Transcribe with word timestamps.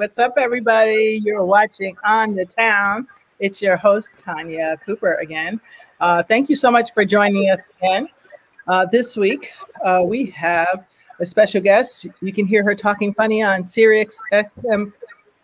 What's 0.00 0.18
up, 0.18 0.38
everybody? 0.38 1.20
You're 1.22 1.44
watching 1.44 1.94
On 2.06 2.34
the 2.34 2.46
Town. 2.46 3.06
It's 3.38 3.60
your 3.60 3.76
host, 3.76 4.20
Tanya 4.20 4.78
Cooper, 4.86 5.12
again. 5.20 5.60
Uh, 6.00 6.22
thank 6.22 6.48
you 6.48 6.56
so 6.56 6.70
much 6.70 6.94
for 6.94 7.04
joining 7.04 7.50
us 7.50 7.68
again. 7.76 8.08
Uh, 8.66 8.86
this 8.86 9.14
week, 9.18 9.50
uh, 9.84 10.00
we 10.02 10.24
have 10.30 10.86
a 11.18 11.26
special 11.26 11.60
guest. 11.60 12.06
You 12.22 12.32
can 12.32 12.46
hear 12.46 12.64
her 12.64 12.74
talking 12.74 13.12
funny 13.12 13.42
on 13.42 13.62
Sirius 13.62 14.18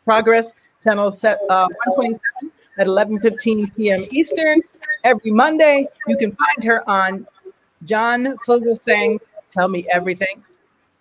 Progress, 0.07 0.55
channel 0.83 1.13
set, 1.13 1.39
uh, 1.51 1.69
127 1.85 2.51
at 2.79 2.87
11:15 2.87 3.77
p.m. 3.77 4.05
Eastern 4.11 4.61
every 5.05 5.33
Monday. 5.33 5.87
You 6.09 6.17
can 6.17 6.35
find 6.35 6.65
her 6.65 6.89
on 6.89 7.27
John 7.85 8.39
Fugelsang's 8.47 9.29
Tell 9.53 9.69
Me 9.69 9.87
Everything. 9.93 10.43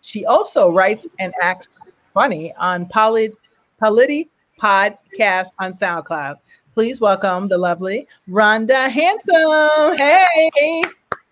She 0.02 0.26
also 0.26 0.70
writes 0.70 1.08
and 1.20 1.34
acts 1.42 1.80
funny 2.14 2.54
on 2.56 2.88
Poly 2.88 3.32
Polity 3.80 4.30
Podcast 4.62 5.50
on 5.60 5.74
SoundCloud. 5.74 6.36
Please 6.74 7.02
welcome 7.02 7.48
the 7.48 7.58
lovely 7.58 8.08
Rhonda 8.30 8.90
Handsome. 8.90 9.98
Hey. 9.98 10.84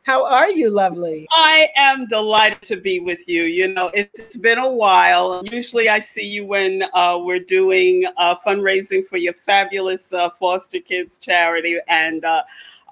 How 0.04 0.26
are 0.26 0.50
you, 0.50 0.70
lovely? 0.70 1.26
I 1.32 1.70
am 1.78 2.08
delighted 2.08 2.62
to 2.64 2.76
be 2.76 3.00
with 3.00 3.30
you. 3.30 3.44
You 3.44 3.70
know, 3.70 3.90
it's 3.94 4.36
been 4.36 4.58
a 4.58 4.70
while. 4.70 5.42
Usually 5.46 5.88
I 5.88 6.00
see 6.00 6.28
you 6.28 6.46
when 6.46 6.84
uh, 6.94 7.22
we're 7.24 7.40
doing 7.40 8.04
uh, 8.18 8.36
fundraising 8.46 9.08
for 9.08 9.16
your 9.16 9.32
fabulous 9.34 10.12
uh, 10.12 10.30
foster 10.32 10.80
kids 10.80 11.20
charity. 11.20 11.80
And 11.88 12.26
uh, 12.26 12.44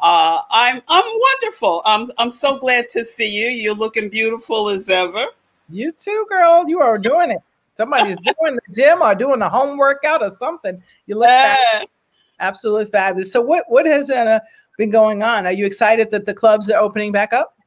uh, 0.02 0.42
I'm 0.50 0.82
I'm 0.88 1.20
wonderful. 1.42 1.82
I'm, 1.84 2.10
I'm 2.18 2.32
so 2.32 2.58
glad 2.58 2.88
to 2.92 3.04
see 3.04 3.28
you. 3.28 3.48
You're 3.48 3.76
looking 3.76 4.08
beautiful 4.08 4.70
as 4.70 4.88
ever. 4.88 5.26
You 5.70 5.92
too, 5.92 6.26
girl. 6.30 6.64
You 6.68 6.80
are 6.80 6.98
doing 6.98 7.32
it. 7.32 7.42
Somebody's 7.82 8.18
doing 8.18 8.56
the 8.56 8.74
gym 8.74 9.02
or 9.02 9.16
doing 9.16 9.40
the 9.40 9.50
home 9.50 9.76
workout 9.76 10.22
or 10.22 10.30
something. 10.30 10.80
You 11.08 11.18
look 11.18 11.30
absolutely 12.40 12.86
fabulous. 12.86 13.32
So 13.32 13.42
what, 13.42 13.64
what 13.70 13.88
has 13.88 14.12
uh, 14.12 14.40
been 14.78 14.92
going 14.92 15.24
on? 15.24 15.48
Are 15.48 15.52
you 15.52 15.66
excited 15.66 16.12
that 16.12 16.28
the 16.28 16.34
clubs 16.36 16.70
are 16.70 16.80
opening 16.80 17.12
back 17.12 17.34
up? 17.34 17.58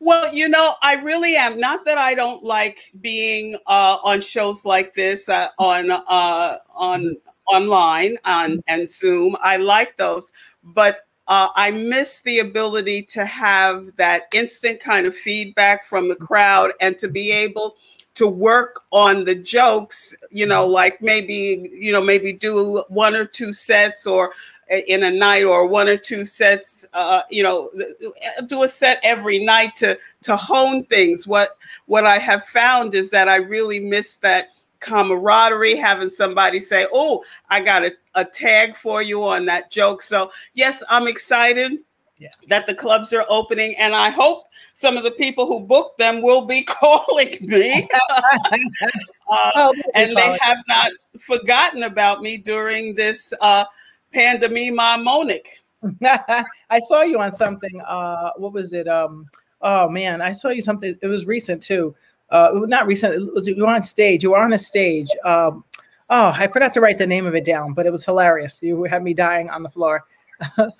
Well, 0.00 0.34
you 0.34 0.48
know, 0.48 0.74
I 0.82 0.94
really 0.94 1.36
am. 1.36 1.60
Not 1.60 1.84
that 1.84 1.98
I 1.98 2.14
don't 2.14 2.42
like 2.42 2.92
being 3.00 3.54
uh, 3.68 3.98
on 4.02 4.20
shows 4.20 4.64
like 4.64 4.92
this 4.94 5.28
uh, 5.28 5.50
on 5.60 5.92
uh, 5.92 6.58
on 6.74 7.16
online 7.46 8.16
on 8.24 8.60
and 8.66 8.90
Zoom. 8.90 9.36
I 9.40 9.56
like 9.56 9.96
those, 9.96 10.32
but 10.64 11.06
uh, 11.28 11.48
I 11.54 11.70
miss 11.70 12.22
the 12.22 12.40
ability 12.40 13.02
to 13.02 13.24
have 13.24 13.94
that 13.96 14.24
instant 14.34 14.80
kind 14.80 15.06
of 15.06 15.14
feedback 15.14 15.86
from 15.86 16.08
the 16.08 16.16
crowd 16.16 16.72
and 16.80 16.98
to 16.98 17.08
be 17.08 17.30
able 17.30 17.76
to 18.14 18.28
work 18.28 18.82
on 18.90 19.24
the 19.24 19.34
jokes. 19.34 20.16
You 20.30 20.46
know, 20.46 20.64
mm-hmm. 20.64 20.72
like 20.72 21.02
maybe 21.02 21.68
you 21.72 21.92
know 21.92 22.00
maybe 22.00 22.32
do 22.32 22.82
one 22.88 23.14
or 23.14 23.24
two 23.24 23.52
sets 23.52 24.06
or 24.06 24.32
eh, 24.70 24.82
in 24.86 25.02
a 25.02 25.10
night 25.10 25.44
or 25.44 25.66
one 25.66 25.88
or 25.88 25.96
two 25.96 26.24
sets 26.24 26.86
uh, 26.94 27.22
you 27.30 27.42
know 27.42 27.70
eh, 27.80 28.42
do 28.46 28.62
a 28.62 28.68
set 28.68 29.00
every 29.02 29.44
night 29.44 29.76
to 29.76 29.98
to 30.22 30.36
hone 30.36 30.84
things. 30.84 31.26
What 31.26 31.56
what 31.86 32.06
i 32.06 32.18
have 32.18 32.44
found 32.44 32.94
is 32.94 33.10
that 33.10 33.28
i 33.28 33.36
really 33.36 33.78
miss 33.78 34.16
that 34.16 34.48
camaraderie 34.80 35.76
having 35.76 36.10
somebody 36.10 36.60
say 36.60 36.86
oh 36.92 37.22
i 37.48 37.60
got 37.60 37.84
a, 37.84 37.92
a 38.14 38.24
tag 38.24 38.76
for 38.76 39.02
you 39.02 39.22
on 39.22 39.44
that 39.46 39.70
joke. 39.70 40.02
So 40.02 40.30
yes 40.54 40.82
i'm 40.88 41.08
excited 41.08 41.78
yeah. 42.18 42.28
that 42.48 42.66
the 42.66 42.74
clubs 42.74 43.12
are 43.12 43.26
opening 43.28 43.74
and 43.76 43.94
i 43.94 44.10
hope 44.10 44.46
some 44.74 44.96
of 44.96 45.02
the 45.02 45.10
people 45.12 45.46
who 45.46 45.60
booked 45.60 45.98
them 45.98 46.22
will 46.22 46.46
be 46.46 46.62
calling 46.64 47.36
me 47.40 47.88
uh, 49.30 49.50
oh, 49.56 49.74
and 49.94 50.16
they 50.16 50.38
have 50.42 50.58
not 50.68 50.92
forgotten 51.18 51.84
about 51.84 52.22
me 52.22 52.36
during 52.36 52.94
this 52.94 53.32
uh, 53.40 53.64
pandemonic. 54.12 55.60
I 56.02 56.78
saw 56.78 57.02
you 57.02 57.20
on 57.20 57.32
something. 57.32 57.80
Uh, 57.82 58.30
what 58.36 58.52
was 58.52 58.72
it? 58.72 58.88
Um, 58.88 59.28
oh 59.60 59.88
man, 59.88 60.22
I 60.22 60.32
saw 60.32 60.48
you 60.48 60.62
something. 60.62 60.96
It 61.02 61.06
was 61.06 61.26
recent 61.26 61.62
too. 61.62 61.94
Uh, 62.30 62.50
not 62.54 62.86
recent. 62.86 63.14
It 63.14 63.34
was 63.34 63.46
you 63.46 63.62
were 63.62 63.74
on 63.74 63.82
stage? 63.82 64.22
You 64.22 64.30
were 64.30 64.42
on 64.42 64.54
a 64.54 64.58
stage. 64.58 65.08
Um, 65.24 65.64
oh, 66.08 66.32
I 66.34 66.46
forgot 66.46 66.72
to 66.74 66.80
write 66.80 66.98
the 66.98 67.06
name 67.06 67.26
of 67.26 67.34
it 67.34 67.44
down, 67.44 67.74
but 67.74 67.86
it 67.86 67.92
was 67.92 68.04
hilarious. 68.04 68.62
You 68.62 68.84
had 68.84 69.02
me 69.02 69.12
dying 69.12 69.50
on 69.50 69.62
the 69.62 69.68
floor. 69.68 70.04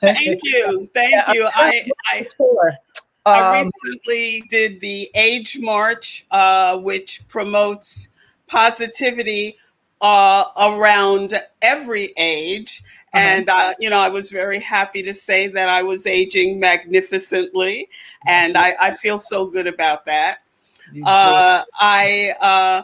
Thank 0.01 0.41
you, 0.45 0.89
thank 0.95 1.15
you. 1.35 1.49
I 1.55 1.89
I, 2.11 2.27
I 3.27 3.61
um, 3.61 3.71
recently 3.85 4.43
did 4.51 4.81
the 4.81 5.11
Age 5.15 5.59
March, 5.59 6.27
uh, 6.31 6.79
which 6.79 7.27
promotes 7.29 8.09
positivity 8.47 9.57
uh, 10.01 10.45
around 10.59 11.41
every 11.63 12.13
age. 12.17 12.83
Uh-huh. 13.15 13.25
And, 13.25 13.49
uh, 13.49 13.75
you 13.79 13.89
know, 13.91 13.99
I 13.99 14.09
was 14.09 14.31
very 14.31 14.61
happy 14.61 15.03
to 15.05 15.15
say 15.15 15.47
that 15.49 15.69
I 15.69 15.83
was 15.83 16.07
aging 16.07 16.61
magnificently. 16.61 17.89
And 18.27 18.59
I, 18.59 18.75
I 18.81 18.91
feel 18.91 19.19
so 19.19 19.47
good 19.47 19.67
about 19.67 20.05
that. 20.07 20.41
Uh, 21.05 21.63
I, 21.81 22.35
uh, 22.41 22.83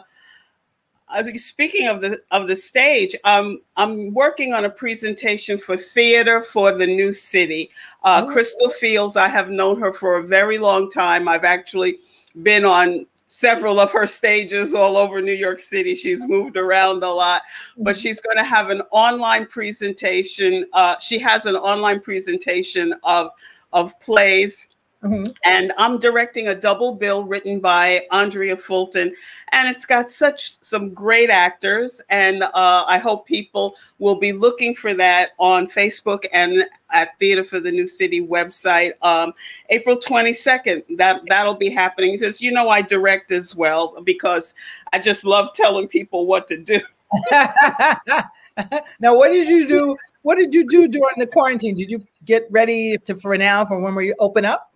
speaking 1.35 1.87
of 1.87 2.01
the 2.01 2.19
of 2.31 2.47
the 2.47 2.55
stage, 2.55 3.15
um, 3.23 3.61
I'm 3.77 4.13
working 4.13 4.53
on 4.53 4.65
a 4.65 4.69
presentation 4.69 5.57
for 5.57 5.77
theater 5.77 6.43
for 6.43 6.71
the 6.71 6.87
new 6.87 7.11
city. 7.11 7.71
Uh, 8.03 8.25
oh. 8.25 8.31
Crystal 8.31 8.69
Fields, 8.69 9.15
I 9.15 9.27
have 9.27 9.49
known 9.49 9.79
her 9.79 9.93
for 9.93 10.17
a 10.17 10.23
very 10.23 10.57
long 10.57 10.89
time. 10.89 11.27
I've 11.27 11.43
actually 11.43 11.99
been 12.43 12.65
on 12.65 13.05
several 13.15 13.79
of 13.79 13.91
her 13.91 14.05
stages 14.05 14.73
all 14.73 14.97
over 14.97 15.21
New 15.21 15.33
York 15.33 15.59
City. 15.59 15.95
She's 15.95 16.27
moved 16.27 16.57
around 16.57 17.03
a 17.03 17.09
lot, 17.09 17.43
but 17.77 17.95
mm-hmm. 17.95 18.01
she's 18.01 18.19
going 18.19 18.37
to 18.37 18.43
have 18.43 18.69
an 18.69 18.81
online 18.91 19.45
presentation. 19.45 20.65
Uh, 20.73 20.97
she 20.99 21.17
has 21.19 21.45
an 21.45 21.55
online 21.55 21.99
presentation 21.99 22.93
of 23.03 23.31
of 23.73 23.97
plays 24.01 24.67
Mm-hmm. 25.03 25.31
And 25.45 25.73
I'm 25.79 25.97
directing 25.97 26.47
a 26.47 26.55
double 26.55 26.93
bill 26.93 27.23
written 27.23 27.59
by 27.59 28.05
Andrea 28.11 28.55
Fulton, 28.55 29.15
and 29.51 29.67
it's 29.67 29.85
got 29.85 30.11
such 30.11 30.59
some 30.61 30.93
great 30.93 31.31
actors. 31.31 32.01
And 32.09 32.43
uh, 32.43 32.85
I 32.87 32.99
hope 32.99 33.25
people 33.25 33.75
will 33.97 34.17
be 34.17 34.31
looking 34.31 34.75
for 34.75 34.93
that 34.93 35.31
on 35.39 35.67
Facebook 35.67 36.25
and 36.31 36.65
at 36.91 37.17
Theater 37.17 37.43
for 37.43 37.59
the 37.59 37.71
New 37.71 37.87
City 37.87 38.21
website. 38.21 38.91
Um, 39.01 39.33
April 39.69 39.97
22nd, 39.97 40.97
that 40.97 41.21
that'll 41.29 41.55
be 41.55 41.69
happening. 41.69 42.13
Because 42.13 42.39
you 42.39 42.51
know 42.51 42.69
I 42.69 42.83
direct 42.83 43.31
as 43.31 43.55
well 43.55 43.99
because 44.03 44.53
I 44.93 44.99
just 44.99 45.25
love 45.25 45.53
telling 45.55 45.87
people 45.87 46.27
what 46.27 46.47
to 46.49 46.57
do. 46.57 46.79
now, 47.31 49.15
what 49.17 49.29
did 49.29 49.49
you 49.49 49.67
do? 49.67 49.97
What 50.21 50.35
did 50.35 50.53
you 50.53 50.69
do 50.69 50.87
during 50.87 51.15
the 51.17 51.25
quarantine? 51.25 51.73
Did 51.73 51.89
you 51.89 52.05
get 52.25 52.45
ready 52.51 52.99
to 52.99 53.15
for 53.15 53.35
now 53.35 53.65
for 53.65 53.79
when 53.79 53.95
we 53.95 54.13
open 54.19 54.45
up? 54.45 54.70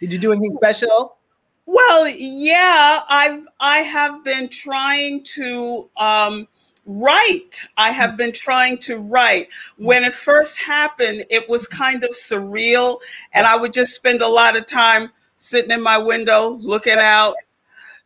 Did 0.00 0.12
you 0.12 0.18
do 0.18 0.32
anything 0.32 0.54
special? 0.56 1.16
Well, 1.64 2.08
yeah, 2.08 3.00
I've 3.08 3.44
I 3.58 3.78
have 3.78 4.22
been 4.24 4.48
trying 4.48 5.24
to 5.34 5.90
um, 5.96 6.46
write. 6.84 7.64
I 7.76 7.90
have 7.90 8.16
been 8.16 8.32
trying 8.32 8.78
to 8.78 8.98
write. 8.98 9.48
When 9.76 10.04
it 10.04 10.14
first 10.14 10.60
happened, 10.60 11.24
it 11.30 11.48
was 11.48 11.66
kind 11.66 12.04
of 12.04 12.10
surreal, 12.10 12.98
and 13.32 13.46
I 13.46 13.56
would 13.56 13.72
just 13.72 13.94
spend 13.94 14.22
a 14.22 14.28
lot 14.28 14.56
of 14.56 14.66
time 14.66 15.10
sitting 15.38 15.70
in 15.70 15.82
my 15.82 15.98
window 15.98 16.50
looking 16.60 16.98
out. 16.98 17.34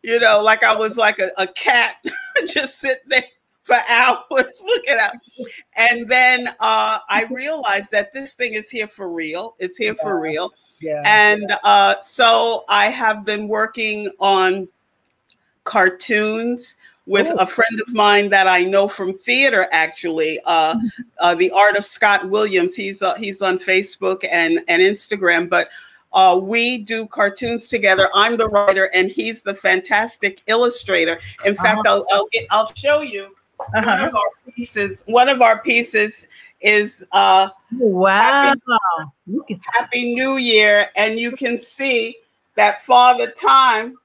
You 0.02 0.18
know, 0.20 0.42
like 0.42 0.62
I 0.64 0.74
was 0.76 0.96
like 0.96 1.18
a, 1.18 1.30
a 1.36 1.46
cat, 1.46 1.96
just 2.46 2.78
sitting 2.80 3.08
there 3.08 3.24
for 3.62 3.76
hours 3.88 4.24
looking 4.64 4.96
out. 4.98 5.12
And 5.76 6.08
then 6.08 6.48
uh, 6.60 6.98
I 7.08 7.26
realized 7.30 7.90
that 7.92 8.12
this 8.12 8.34
thing 8.34 8.54
is 8.54 8.70
here 8.70 8.88
for 8.88 9.10
real. 9.10 9.56
It's 9.58 9.76
here 9.76 9.94
for 9.94 10.18
real. 10.18 10.52
Yeah. 10.80 11.02
And 11.04 11.54
uh, 11.62 11.96
so 12.02 12.64
I 12.68 12.86
have 12.86 13.24
been 13.24 13.48
working 13.48 14.10
on 14.18 14.68
cartoons 15.64 16.76
with 17.06 17.26
oh. 17.28 17.36
a 17.38 17.46
friend 17.46 17.80
of 17.80 17.92
mine 17.92 18.30
that 18.30 18.46
I 18.46 18.64
know 18.64 18.88
from 18.88 19.12
theater, 19.12 19.68
actually, 19.72 20.40
uh, 20.44 20.76
uh, 21.18 21.34
the 21.34 21.50
art 21.50 21.76
of 21.76 21.84
Scott 21.84 22.28
Williams. 22.28 22.74
He's 22.74 23.02
uh, 23.02 23.14
he's 23.14 23.42
on 23.42 23.58
Facebook 23.58 24.26
and 24.30 24.60
and 24.68 24.82
Instagram, 24.82 25.48
but. 25.48 25.68
Uh, 26.12 26.34
we 26.34 26.76
do 26.76 27.06
cartoons 27.06 27.68
together. 27.68 28.08
I'm 28.12 28.36
the 28.36 28.48
writer, 28.48 28.90
and 28.92 29.08
he's 29.08 29.44
the 29.44 29.54
fantastic 29.54 30.42
illustrator. 30.48 31.20
In 31.44 31.54
fact, 31.54 31.86
uh-huh. 31.86 31.98
I'll 31.98 32.06
I'll, 32.10 32.26
get, 32.32 32.46
I'll 32.50 32.74
show 32.74 33.02
you 33.02 33.32
uh-huh. 33.60 33.84
one 33.84 34.08
of 34.08 34.14
our 34.16 34.52
pieces. 34.52 35.04
One 35.06 35.28
of 35.28 35.40
our 35.40 35.62
pieces 35.62 36.26
is 36.60 37.06
uh 37.12 37.48
wow. 37.78 38.52
Happy, 39.30 39.60
happy 39.72 40.14
new 40.14 40.36
year 40.36 40.88
and 40.96 41.18
you 41.18 41.32
can 41.32 41.58
see 41.58 42.16
that 42.56 42.84
father 42.84 43.30
time 43.30 43.96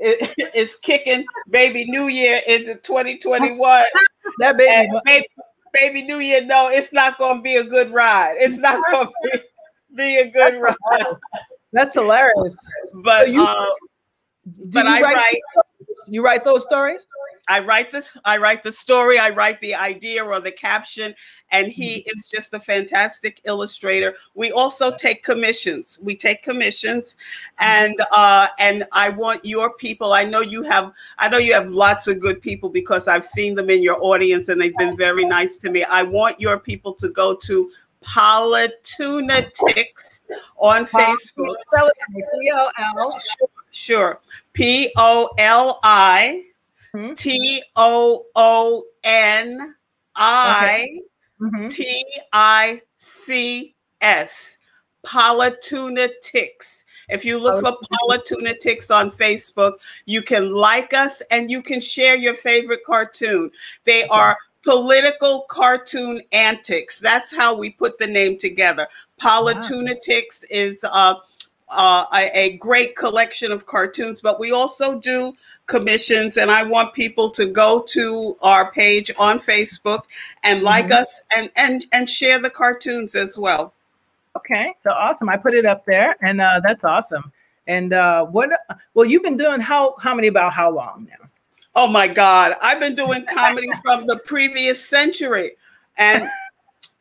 is, 0.00 0.34
is 0.54 0.76
kicking 0.76 1.26
baby 1.50 1.84
new 1.90 2.08
year 2.08 2.40
into 2.46 2.74
2021 2.76 3.84
that 4.38 4.56
baby, 4.56 4.88
baby 5.04 5.26
baby 5.72 6.02
new 6.02 6.18
year 6.18 6.44
no 6.44 6.68
it's 6.68 6.92
not 6.92 7.18
gonna 7.18 7.40
be 7.40 7.56
a 7.56 7.64
good 7.64 7.90
ride. 7.90 8.36
It's 8.38 8.58
not 8.58 8.82
gonna 8.92 9.10
be, 9.22 9.40
be 9.94 10.16
a 10.16 10.30
good 10.30 10.58
that's 10.60 10.78
ride. 10.90 11.16
that's 11.72 11.94
hilarious. 11.94 12.56
But 13.04 13.26
so 13.26 13.32
you, 13.32 13.42
uh, 13.42 13.66
but 14.72 14.86
I 14.86 15.02
write, 15.02 15.16
write 15.16 15.40
you 16.08 16.24
write 16.24 16.44
those 16.44 16.64
stories 16.64 17.06
I 17.48 17.60
write 17.60 17.90
this, 17.90 18.16
I 18.24 18.36
write 18.36 18.62
the 18.62 18.72
story, 18.72 19.18
I 19.18 19.30
write 19.30 19.60
the 19.60 19.74
idea 19.74 20.24
or 20.24 20.38
the 20.38 20.52
caption, 20.52 21.14
and 21.50 21.68
he 21.68 22.00
mm-hmm. 22.00 22.10
is 22.10 22.28
just 22.28 22.54
a 22.54 22.60
fantastic 22.60 23.40
illustrator. 23.44 24.14
We 24.34 24.52
also 24.52 24.94
take 24.94 25.24
commissions. 25.24 25.98
We 26.02 26.16
take 26.16 26.42
commissions, 26.42 27.16
mm-hmm. 27.60 27.64
and 27.64 28.00
uh, 28.12 28.48
and 28.58 28.84
I 28.92 29.08
want 29.08 29.44
your 29.44 29.74
people. 29.74 30.12
I 30.12 30.24
know 30.24 30.40
you 30.40 30.62
have, 30.64 30.92
I 31.18 31.28
know 31.28 31.38
you 31.38 31.54
have 31.54 31.70
lots 31.70 32.06
of 32.06 32.20
good 32.20 32.42
people 32.42 32.68
because 32.68 33.08
I've 33.08 33.24
seen 33.24 33.54
them 33.54 33.70
in 33.70 33.82
your 33.82 34.02
audience, 34.02 34.48
and 34.48 34.60
they've 34.60 34.76
been 34.76 34.96
very 34.96 35.24
nice 35.24 35.58
to 35.58 35.70
me. 35.70 35.84
I 35.84 36.02
want 36.02 36.40
your 36.40 36.58
people 36.58 36.92
to 36.94 37.08
go 37.08 37.34
to 37.34 37.70
Politunatics 38.00 40.20
on 40.58 40.86
Facebook. 40.86 41.56
P 42.14 42.22
O 42.54 42.70
L. 42.78 43.18
Sure. 43.72 44.20
P 44.52 44.92
O 44.96 45.28
L 45.36 45.80
I. 45.82 46.44
T 47.16 47.62
O 47.76 48.26
O 48.34 48.84
N 49.04 49.74
I 50.16 51.00
T 51.68 52.04
I 52.32 52.82
C 52.98 53.74
S. 54.00 54.58
Politunatics. 55.06 56.84
If 57.08 57.24
you 57.24 57.38
look 57.38 57.64
for 57.64 57.76
Politunatics 57.92 58.94
on 58.94 59.10
Facebook, 59.10 59.74
you 60.04 60.22
can 60.22 60.52
like 60.52 60.92
us 60.92 61.22
and 61.30 61.50
you 61.50 61.62
can 61.62 61.80
share 61.80 62.16
your 62.16 62.34
favorite 62.34 62.84
cartoon. 62.84 63.50
They 63.84 64.04
are 64.08 64.36
political 64.64 65.46
cartoon 65.48 66.20
antics. 66.32 67.00
That's 67.00 67.34
how 67.34 67.56
we 67.56 67.70
put 67.70 67.98
the 67.98 68.06
name 68.06 68.36
together. 68.36 68.86
Politunatics 69.18 70.44
is 70.50 70.84
uh, 70.84 71.14
uh, 71.70 72.04
a, 72.12 72.30
a, 72.34 72.56
great 72.58 72.96
collection 72.96 73.52
of 73.52 73.66
cartoons, 73.66 74.20
but 74.20 74.38
we 74.38 74.52
also 74.52 74.98
do 74.98 75.34
commissions 75.68 76.38
and 76.38 76.50
I 76.50 76.64
want 76.64 76.94
people 76.94 77.30
to 77.30 77.46
go 77.46 77.82
to 77.88 78.34
our 78.40 78.72
page 78.72 79.12
on 79.18 79.38
Facebook 79.38 80.02
and 80.42 80.62
like 80.62 80.86
mm-hmm. 80.86 81.00
us 81.00 81.22
and 81.36 81.50
and 81.54 81.86
and 81.92 82.10
share 82.10 82.40
the 82.40 82.50
cartoons 82.50 83.14
as 83.14 83.38
well. 83.38 83.72
Okay, 84.36 84.74
so 84.76 84.90
awesome. 84.90 85.28
I 85.28 85.36
put 85.36 85.54
it 85.54 85.64
up 85.64 85.84
there 85.84 86.16
and 86.20 86.40
uh, 86.40 86.60
that's 86.64 86.84
awesome. 86.84 87.32
And 87.66 87.92
uh, 87.92 88.24
what 88.24 88.50
well 88.94 89.04
you've 89.04 89.22
been 89.22 89.36
doing 89.36 89.60
how 89.60 89.94
how 90.00 90.14
many 90.14 90.26
about 90.26 90.52
how 90.52 90.70
long 90.70 91.06
now? 91.08 91.28
Oh 91.76 91.86
my 91.86 92.08
god, 92.08 92.54
I've 92.60 92.80
been 92.80 92.94
doing 92.94 93.24
comedy 93.26 93.68
from 93.84 94.06
the 94.06 94.16
previous 94.16 94.84
century. 94.84 95.52
And 95.98 96.28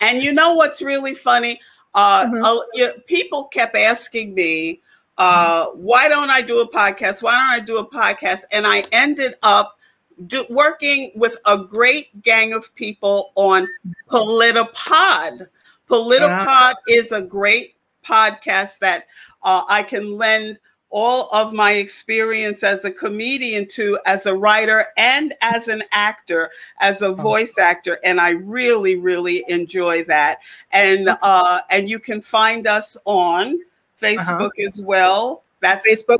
and 0.02 0.22
you 0.22 0.34
know 0.34 0.56
what's 0.56 0.82
really 0.82 1.16
funny? 1.16 1.60
Uh, 1.96 2.26
mm-hmm. 2.26 2.44
uh 2.44 2.90
people 3.08 3.46
kept 3.46 3.76
asking 3.76 4.36
me 4.36 4.82
uh, 5.18 5.68
why 5.68 6.08
don't 6.08 6.30
I 6.30 6.42
do 6.42 6.60
a 6.62 6.70
podcast? 6.70 7.24
Why 7.24 7.32
don't 7.32 7.50
I 7.50 7.60
do 7.60 7.78
a 7.78 7.88
podcast? 7.88 8.42
And 8.52 8.68
I 8.68 8.84
ended 8.92 9.36
up 9.44 9.80
do, 10.28 10.46
working 10.50 11.12
with 11.16 11.38
a 11.46 11.58
great 11.58 12.22
gang 12.22 12.54
of 12.54 12.74
people 12.76 13.32
on 13.36 13.68
Politipod. 14.10 15.48
Politipod 15.90 16.76
is 16.88 17.12
a 17.12 17.22
great 17.22 17.76
podcast 18.06 18.80
that 18.80 19.06
uh, 19.44 19.64
I 19.68 19.84
can 19.84 20.18
lend 20.18 20.60
all 20.90 21.30
of 21.34 21.52
my 21.52 21.74
experience 21.74 22.64
as 22.64 22.86
a 22.86 22.92
comedian 22.92 23.68
to 23.68 24.00
as 24.06 24.26
a 24.26 24.34
writer 24.34 24.86
and 24.96 25.34
as 25.42 25.68
an 25.68 25.84
actor 25.92 26.50
as 26.80 27.02
a 27.02 27.12
voice 27.12 27.58
actor 27.58 28.00
and 28.06 28.22
i 28.22 28.30
really 28.30 28.96
really 28.96 29.44
enjoy 29.50 30.02
that 30.06 30.40
and 30.72 31.10
uh 31.22 31.60
and 31.70 31.90
you 31.90 32.00
can 32.00 32.22
find 32.22 32.68
us 32.68 32.96
on. 33.04 33.60
Facebook 34.02 34.52
uh-huh. 34.58 34.68
as 34.68 34.82
well. 34.82 35.44
That's 35.62 35.88
Facebook. 35.88 36.20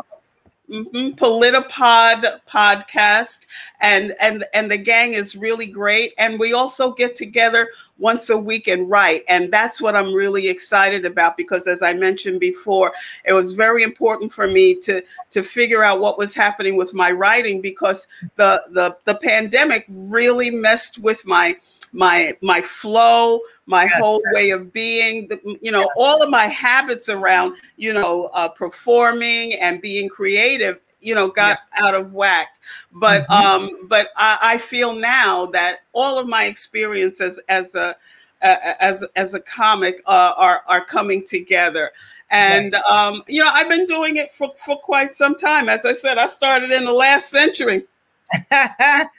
Mm-hmm. 0.70 1.12
Politipod 1.24 2.42
podcast, 2.46 3.46
and 3.80 4.14
and 4.20 4.44
and 4.54 4.70
the 4.70 4.78
gang 4.78 5.14
is 5.14 5.38
really 5.38 5.66
great. 5.66 6.14
And 6.18 6.38
we 6.38 6.52
also 6.52 6.92
get 6.92 7.16
together 7.16 7.70
once 7.98 8.30
a 8.30 8.38
week 8.38 8.68
and 8.68 8.90
write, 8.90 9.24
and 9.30 9.50
that's 9.50 9.80
what 9.80 9.96
I'm 9.96 10.14
really 10.14 10.50
excited 10.50 11.06
about 11.06 11.38
because, 11.38 11.68
as 11.68 11.82
I 11.82 11.94
mentioned 11.94 12.42
before, 12.42 12.92
it 13.24 13.32
was 13.32 13.54
very 13.54 13.82
important 13.82 14.34
for 14.34 14.46
me 14.46 14.76
to 14.82 15.02
to 15.30 15.42
figure 15.42 15.86
out 15.86 16.02
what 16.02 16.18
was 16.18 16.36
happening 16.36 16.76
with 16.76 16.94
my 16.94 17.12
writing 17.12 17.62
because 17.62 18.06
the 18.36 18.62
the 18.72 18.98
the 19.06 19.16
pandemic 19.24 19.86
really 19.88 20.50
messed 20.50 21.00
with 21.00 21.26
my 21.26 21.56
my 21.94 22.36
my 22.42 22.62
flow 22.62 23.40
my 23.66 23.84
yes. 23.84 23.94
whole 24.00 24.22
way 24.34 24.50
of 24.50 24.72
being 24.74 25.28
the, 25.28 25.40
you 25.62 25.72
know 25.72 25.82
yes. 25.82 25.90
all 25.96 26.22
of 26.22 26.30
my 26.30 26.48
habits 26.48 27.10
around 27.10 27.56
you 27.78 27.94
know 27.94 28.26
uh, 28.34 28.48
performing 28.48 29.54
and 29.56 29.82
being 29.82 30.10
creative 30.10 30.80
you 31.02 31.16
know 31.16 31.28
got 31.28 31.60
yeah. 31.74 31.86
out 31.86 31.96
of 31.96 32.14
whack 32.14 32.50
but 32.92 33.28
mm-hmm. 33.28 33.34
um 33.34 33.88
but 33.88 34.10
I, 34.16 34.38
I, 34.42 34.58
feel 34.58 34.94
now 34.94 35.46
that 35.48 35.80
all 35.94 36.18
of 36.20 36.28
my 36.28 36.46
experiences 36.46 37.40
as 37.50 37.76
a 37.76 37.96
uh, 38.42 38.74
as 38.80 39.06
as 39.16 39.34
a 39.34 39.40
comic 39.40 40.02
uh, 40.06 40.34
are 40.38 40.64
are 40.68 40.84
coming 40.84 41.24
together 41.24 41.92
and 42.30 42.76
um 42.90 43.24
you 43.28 43.42
know 43.42 43.50
i've 43.54 43.70
been 43.70 43.86
doing 43.86 44.18
it 44.18 44.32
for 44.32 44.52
for 44.58 44.78
quite 44.78 45.14
some 45.14 45.36
time 45.36 45.70
as 45.70 45.86
i 45.86 45.94
said 45.94 46.18
i 46.18 46.26
started 46.26 46.72
in 46.72 46.84
the 46.84 46.92
last 46.92 47.30
century 47.30 47.86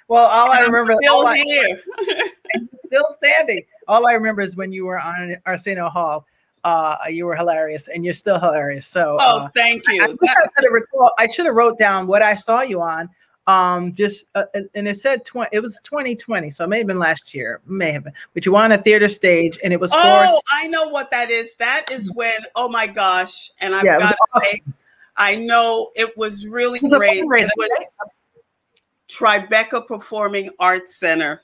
well, 0.08 0.26
all 0.26 0.52
I 0.52 0.60
remember 0.60 0.94
still 1.00 1.26
all 1.26 1.32
here, 1.32 1.80
still 2.86 3.06
standing. 3.10 3.62
All 3.86 4.06
I 4.06 4.12
remember 4.12 4.42
is 4.42 4.56
when 4.56 4.72
you 4.72 4.86
were 4.86 4.98
on 4.98 5.36
Arsenio 5.46 5.88
Hall. 5.88 6.26
Uh, 6.64 6.96
you 7.08 7.24
were 7.24 7.36
hilarious, 7.36 7.88
and 7.88 8.04
you're 8.04 8.12
still 8.12 8.38
hilarious. 8.38 8.86
So, 8.86 9.16
oh, 9.20 9.38
uh, 9.38 9.48
thank 9.54 9.84
you. 9.88 10.02
I, 10.02 10.28
I, 10.28 11.08
I 11.18 11.26
should 11.28 11.46
have 11.46 11.54
wrote 11.54 11.78
down 11.78 12.06
what 12.06 12.20
I 12.20 12.34
saw 12.34 12.62
you 12.62 12.82
on. 12.82 13.08
Um, 13.48 13.94
just 13.94 14.26
uh, 14.34 14.44
and 14.74 14.86
it 14.86 14.98
said 14.98 15.24
20. 15.24 15.48
It 15.52 15.60
was 15.60 15.80
2020, 15.82 16.50
so 16.50 16.64
it 16.64 16.66
may 16.66 16.78
have 16.78 16.86
been 16.86 16.98
last 16.98 17.32
year. 17.32 17.62
May 17.64 17.92
have 17.92 18.04
been, 18.04 18.12
but 18.34 18.44
you 18.44 18.52
were 18.52 18.58
on 18.58 18.72
a 18.72 18.78
theater 18.78 19.08
stage, 19.08 19.58
and 19.64 19.72
it 19.72 19.80
was. 19.80 19.90
Oh, 19.94 20.40
I 20.52 20.68
know 20.68 20.88
what 20.88 21.10
that 21.12 21.30
is. 21.30 21.56
That 21.56 21.86
is 21.90 22.12
when. 22.12 22.34
Oh 22.54 22.68
my 22.68 22.86
gosh! 22.86 23.50
And 23.60 23.74
I've 23.74 23.86
yeah, 23.86 23.98
got 23.98 24.10
to 24.10 24.16
awesome. 24.34 24.50
say, 24.50 24.62
I 25.16 25.36
know 25.36 25.90
it 25.96 26.14
was 26.18 26.46
really 26.46 26.78
it 26.78 26.82
was 26.82 26.94
great. 26.94 27.20
It 27.20 27.26
was, 27.26 27.50
Tribeca 29.08 29.86
Performing 29.86 30.50
Arts 30.58 30.96
Center. 30.96 31.42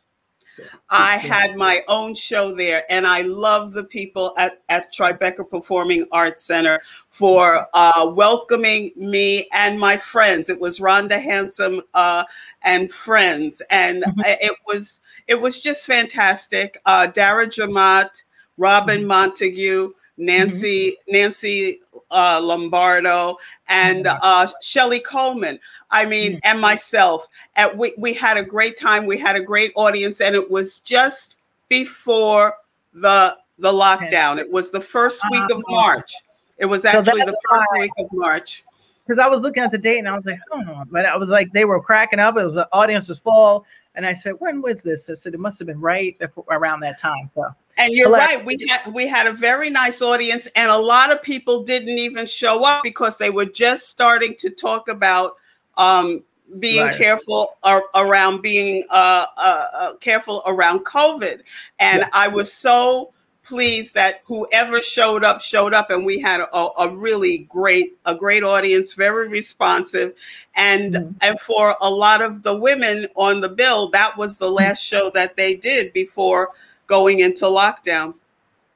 I 0.89 1.17
had 1.17 1.57
my 1.57 1.83
own 1.89 2.15
show 2.15 2.55
there, 2.55 2.85
and 2.89 3.07
I 3.07 3.23
love 3.23 3.73
the 3.73 3.85
people 3.85 4.35
at, 4.37 4.63
at 4.69 4.93
Tribeca 4.93 5.49
Performing 5.49 6.07
Arts 6.13 6.45
Center 6.45 6.81
for 7.11 7.67
uh, 7.75 8.13
welcoming 8.15 8.93
me 8.97 9.49
and 9.53 9.79
my 9.79 9.97
friends. 9.97 10.49
It 10.49 10.61
was 10.61 10.79
Rhonda 10.79 11.21
Handsome 11.21 11.83
uh, 11.95 12.25
and 12.63 12.93
friends, 12.93 13.63
and 13.71 14.05
mm-hmm. 14.05 14.21
it 14.25 14.57
was 14.67 15.01
it 15.27 15.41
was 15.41 15.61
just 15.61 15.87
fantastic. 15.87 16.81
Uh, 16.87 17.07
Dara 17.09 17.47
Jamat, 17.47 18.23
Robin 18.57 19.01
mm-hmm. 19.01 19.09
Montague, 19.09 19.93
Nancy 20.17 20.91
mm-hmm. 20.91 21.13
Nancy 21.13 21.81
uh, 22.11 22.41
Lombardo, 22.43 23.37
and 23.69 24.07
mm-hmm. 24.07 24.19
uh, 24.23 24.49
Shelly 24.63 25.01
Coleman. 25.01 25.59
I 25.91 26.05
mean, 26.05 26.33
mm-hmm. 26.33 26.41
and 26.45 26.61
myself. 26.61 27.29
At 27.57 27.77
we 27.77 27.95
we 27.99 28.15
had 28.15 28.37
a 28.37 28.43
great 28.43 28.77
time. 28.77 29.07
We 29.07 29.19
had 29.19 29.37
a 29.37 29.41
great 29.41 29.73
audience, 29.75 30.21
and 30.21 30.35
it 30.35 30.51
was 30.51 30.81
just 30.81 31.39
before 31.69 32.55
the 32.93 33.37
the 33.59 33.73
lockdown. 33.73 34.39
It 34.39 34.51
was 34.51 34.71
the 34.71 34.81
first 34.81 35.23
week 35.31 35.45
of 35.45 35.59
uh-huh. 35.59 35.63
March. 35.71 36.13
It 36.59 36.67
was 36.67 36.85
actually 36.85 37.21
so 37.21 37.27
the 37.27 37.41
first 37.51 37.67
why. 37.73 37.81
week 37.81 37.91
of 37.99 38.07
March. 38.13 38.65
Because 39.05 39.19
I 39.19 39.27
was 39.27 39.43
looking 39.43 39.63
at 39.63 39.71
the 39.71 39.77
date 39.77 39.99
and 39.99 40.09
I 40.09 40.17
was 40.17 40.25
like, 40.25 40.39
oh, 40.51 40.85
but 40.91 41.05
I 41.05 41.15
was 41.17 41.29
like, 41.29 41.53
they 41.53 41.67
were 41.67 41.79
cracking 41.79 42.21
up. 42.21 42.39
It 42.39 42.45
was 42.45 42.55
the 42.55 42.67
audience 42.73 43.09
was 43.09 43.19
full, 43.19 43.67
and 43.95 44.07
I 44.07 44.13
said, 44.13 44.35
when 44.39 44.61
was 44.61 44.83
this? 44.83 45.09
I 45.09 45.15
said 45.15 45.35
it 45.35 45.41
must 45.41 45.59
have 45.59 45.67
been 45.67 45.81
right 45.81 46.19
before, 46.19 46.45
around 46.51 46.81
that 46.81 46.99
time. 46.99 47.31
So 47.35 47.55
and 47.77 47.93
you're 47.93 48.11
right. 48.11 48.45
We 48.45 48.65
had 48.69 48.93
we 48.93 49.07
had 49.07 49.27
a 49.27 49.33
very 49.33 49.71
nice 49.71 50.01
audience, 50.01 50.49
and 50.55 50.71
a 50.71 50.77
lot 50.77 51.11
of 51.11 51.23
people 51.23 51.63
didn't 51.63 51.99
even 51.99 52.27
show 52.27 52.63
up 52.63 52.83
because 52.83 53.19
they 53.19 53.31
were 53.31 53.47
just 53.47 53.89
starting 53.89 54.35
to 54.37 54.51
talk 54.51 54.89
about 54.89 55.37
um, 55.77 56.23
being 56.59 56.85
right. 56.85 56.97
careful 56.97 57.57
ar- 57.63 57.85
around 57.95 58.43
being 58.43 58.85
uh, 58.91 59.27
uh, 59.37 59.67
uh, 59.75 59.97
careful 59.97 60.43
around 60.47 60.81
COVID. 60.81 61.41
And 61.81 62.01
yeah. 62.01 62.09
I 62.13 62.29
was 62.29 62.53
so 62.53 63.13
pleased 63.45 63.95
that 63.95 64.23
whoever 64.25 64.81
showed 64.81 65.25
up 65.25 65.41
showed 65.41 65.75
up, 65.75 65.91
and 65.91 66.05
we 66.05 66.19
had 66.19 66.41
a, 66.41 66.69
a 66.79 66.89
really 66.89 67.39
great 67.39 67.97
a 68.07 68.15
great 68.15 68.43
audience, 68.43 68.95
very 68.95 69.29
responsive, 69.29 70.15
and 70.57 70.95
mm-hmm. 70.95 71.13
and 71.21 71.39
for 71.41 71.77
a 71.81 71.91
lot 71.91 72.23
of 72.23 72.43
the 72.43 72.57
women 72.57 73.07
on 73.15 73.41
the 73.41 73.49
bill, 73.49 73.89
that 73.91 74.17
was 74.17 74.39
the 74.39 74.51
last 74.51 74.83
show 74.83 75.11
that 75.11 75.37
they 75.37 75.55
did 75.55 75.93
before 75.93 76.51
going 76.87 77.21
into 77.21 77.45
lockdown. 77.45 78.15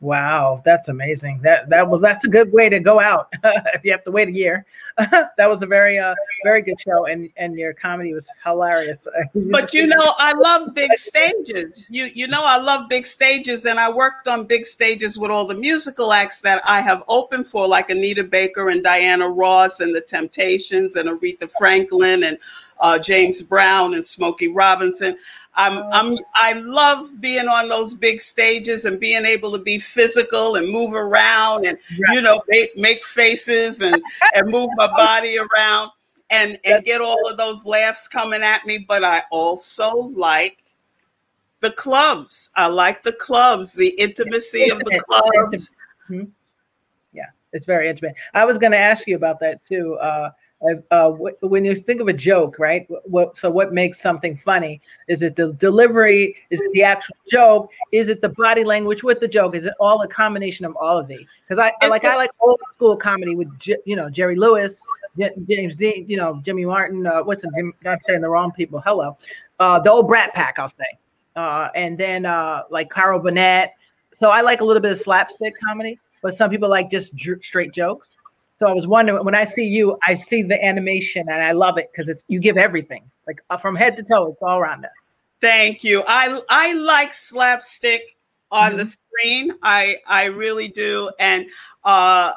Wow, 0.00 0.62
that's 0.64 0.88
amazing. 0.88 1.40
That 1.42 1.68
that 1.70 1.88
well, 1.88 1.98
that's 1.98 2.24
a 2.24 2.28
good 2.28 2.52
way 2.52 2.68
to 2.68 2.78
go 2.78 3.00
out 3.00 3.34
if 3.74 3.84
you 3.84 3.90
have 3.90 4.04
to 4.04 4.12
wait 4.12 4.28
a 4.28 4.32
year. 4.32 4.64
that 4.96 5.48
was 5.48 5.62
a 5.62 5.66
very 5.66 5.98
uh 5.98 6.14
very 6.44 6.62
good 6.62 6.80
show, 6.80 7.06
and 7.06 7.28
and 7.36 7.58
your 7.58 7.74
comedy 7.74 8.14
was 8.14 8.30
hilarious. 8.44 9.08
but 9.34 9.74
you 9.74 9.88
know, 9.88 10.12
I 10.18 10.34
love 10.34 10.72
big 10.72 10.92
stages. 10.94 11.88
You 11.90 12.04
you 12.04 12.28
know, 12.28 12.42
I 12.44 12.58
love 12.58 12.88
big 12.88 13.06
stages, 13.06 13.64
and 13.66 13.80
I 13.80 13.90
worked 13.90 14.28
on 14.28 14.46
big 14.46 14.66
stages 14.66 15.18
with 15.18 15.32
all 15.32 15.48
the 15.48 15.56
musical 15.56 16.12
acts 16.12 16.42
that 16.42 16.62
I 16.64 16.80
have 16.80 17.02
opened 17.08 17.48
for, 17.48 17.66
like 17.66 17.90
Anita 17.90 18.22
Baker 18.22 18.68
and 18.68 18.84
Diana 18.84 19.28
Ross, 19.28 19.80
and 19.80 19.92
the 19.92 20.00
Temptations, 20.00 20.94
and 20.94 21.08
Aretha 21.08 21.50
Franklin, 21.58 22.22
and 22.22 22.38
uh, 22.80 22.98
James 22.98 23.42
Brown 23.42 23.94
and 23.94 24.04
Smokey 24.04 24.48
Robinson. 24.48 25.16
I'm, 25.54 25.78
oh. 25.78 25.90
I'm, 25.92 26.16
I 26.34 26.52
love 26.54 27.20
being 27.20 27.48
on 27.48 27.68
those 27.68 27.94
big 27.94 28.20
stages 28.20 28.84
and 28.84 29.00
being 29.00 29.24
able 29.24 29.50
to 29.52 29.58
be 29.58 29.78
physical 29.78 30.56
and 30.56 30.70
move 30.70 30.94
around 30.94 31.66
and, 31.66 31.78
right. 32.06 32.14
you 32.14 32.22
know, 32.22 32.42
make, 32.48 32.76
make 32.76 33.04
faces 33.04 33.80
and, 33.80 34.00
and 34.34 34.48
move 34.48 34.70
my 34.76 34.86
body 34.86 35.36
around 35.38 35.90
and, 36.30 36.58
and 36.64 36.84
get 36.84 37.00
all 37.00 37.28
of 37.28 37.36
those 37.36 37.66
laughs 37.66 38.06
coming 38.06 38.42
at 38.42 38.66
me. 38.66 38.78
But 38.78 39.04
I 39.04 39.24
also 39.30 40.12
like 40.14 40.62
the 41.60 41.72
clubs. 41.72 42.50
I 42.54 42.68
like 42.68 43.02
the 43.02 43.12
clubs, 43.12 43.74
the 43.74 43.88
intimacy 43.98 44.70
of 44.70 44.78
the 44.78 45.02
clubs. 45.08 45.72
Mm-hmm. 46.08 46.26
Yeah, 47.12 47.26
it's 47.52 47.64
very 47.64 47.88
intimate. 47.88 48.14
I 48.34 48.44
was 48.44 48.58
going 48.58 48.72
to 48.72 48.78
ask 48.78 49.06
you 49.06 49.16
about 49.16 49.40
that 49.40 49.60
too. 49.62 49.94
Uh, 49.94 50.30
uh, 50.90 51.10
when 51.10 51.64
you 51.64 51.74
think 51.74 52.00
of 52.00 52.08
a 52.08 52.12
joke, 52.12 52.58
right? 52.58 52.86
What, 53.04 53.36
so 53.36 53.50
what 53.50 53.72
makes 53.72 54.00
something 54.00 54.36
funny? 54.36 54.80
Is 55.06 55.22
it 55.22 55.36
the 55.36 55.52
delivery? 55.54 56.36
Is 56.50 56.60
it 56.60 56.72
the 56.72 56.82
actual 56.82 57.16
joke? 57.28 57.70
Is 57.92 58.08
it 58.08 58.20
the 58.20 58.30
body 58.30 58.64
language 58.64 59.02
with 59.02 59.20
the 59.20 59.28
joke? 59.28 59.54
Is 59.54 59.66
it 59.66 59.74
all 59.78 60.02
a 60.02 60.08
combination 60.08 60.66
of 60.66 60.76
all 60.76 60.98
of 60.98 61.06
these? 61.06 61.26
Because 61.44 61.58
I, 61.58 61.72
I 61.80 61.88
like 61.88 62.04
I 62.04 62.16
like 62.16 62.30
old 62.40 62.60
school 62.72 62.96
comedy 62.96 63.34
with 63.34 63.48
you 63.84 63.96
know 63.96 64.10
Jerry 64.10 64.36
Lewis, 64.36 64.82
James 65.16 65.76
Dean, 65.76 66.06
you 66.08 66.16
know 66.16 66.40
Jimmy 66.44 66.64
Martin. 66.64 67.06
Uh, 67.06 67.22
what's 67.22 67.42
the, 67.42 67.72
I'm 67.86 68.00
saying 68.00 68.20
the 68.20 68.28
wrong 68.28 68.50
people. 68.52 68.80
Hello, 68.80 69.16
uh, 69.60 69.78
the 69.78 69.90
old 69.90 70.08
Brat 70.08 70.34
Pack. 70.34 70.58
I'll 70.58 70.68
say 70.68 70.84
uh, 71.38 71.68
and 71.76 71.96
then 71.96 72.26
uh, 72.26 72.64
like 72.68 72.90
Carol 72.90 73.20
Burnett. 73.20 73.74
So 74.12 74.30
I 74.30 74.40
like 74.40 74.60
a 74.60 74.64
little 74.64 74.82
bit 74.82 74.90
of 74.90 74.98
slapstick 74.98 75.54
comedy, 75.64 76.00
but 76.20 76.34
some 76.34 76.50
people 76.50 76.68
like 76.68 76.90
just 76.90 77.16
straight 77.40 77.72
jokes. 77.72 78.16
So 78.58 78.66
I 78.66 78.72
was 78.72 78.88
wondering 78.88 79.24
when 79.24 79.36
I 79.36 79.44
see 79.44 79.66
you, 79.66 79.96
I 80.04 80.16
see 80.16 80.42
the 80.42 80.62
animation 80.64 81.28
and 81.28 81.42
I 81.42 81.52
love 81.52 81.78
it 81.78 81.90
because 81.92 82.08
it's 82.08 82.24
you 82.26 82.40
give 82.40 82.56
everything 82.56 83.08
like 83.28 83.40
uh, 83.50 83.56
from 83.56 83.76
head 83.76 83.94
to 83.96 84.02
toe. 84.02 84.26
It's 84.26 84.42
all 84.42 84.58
around 84.58 84.84
us. 84.84 84.90
Thank 85.40 85.84
you. 85.84 86.02
I 86.08 86.40
I 86.48 86.72
like 86.72 87.14
slapstick 87.14 88.16
on 88.50 88.70
mm-hmm. 88.70 88.78
the 88.78 88.86
screen. 88.86 89.52
I 89.62 89.98
I 90.08 90.24
really 90.24 90.66
do, 90.66 91.08
and 91.20 91.46
uh, 91.84 92.32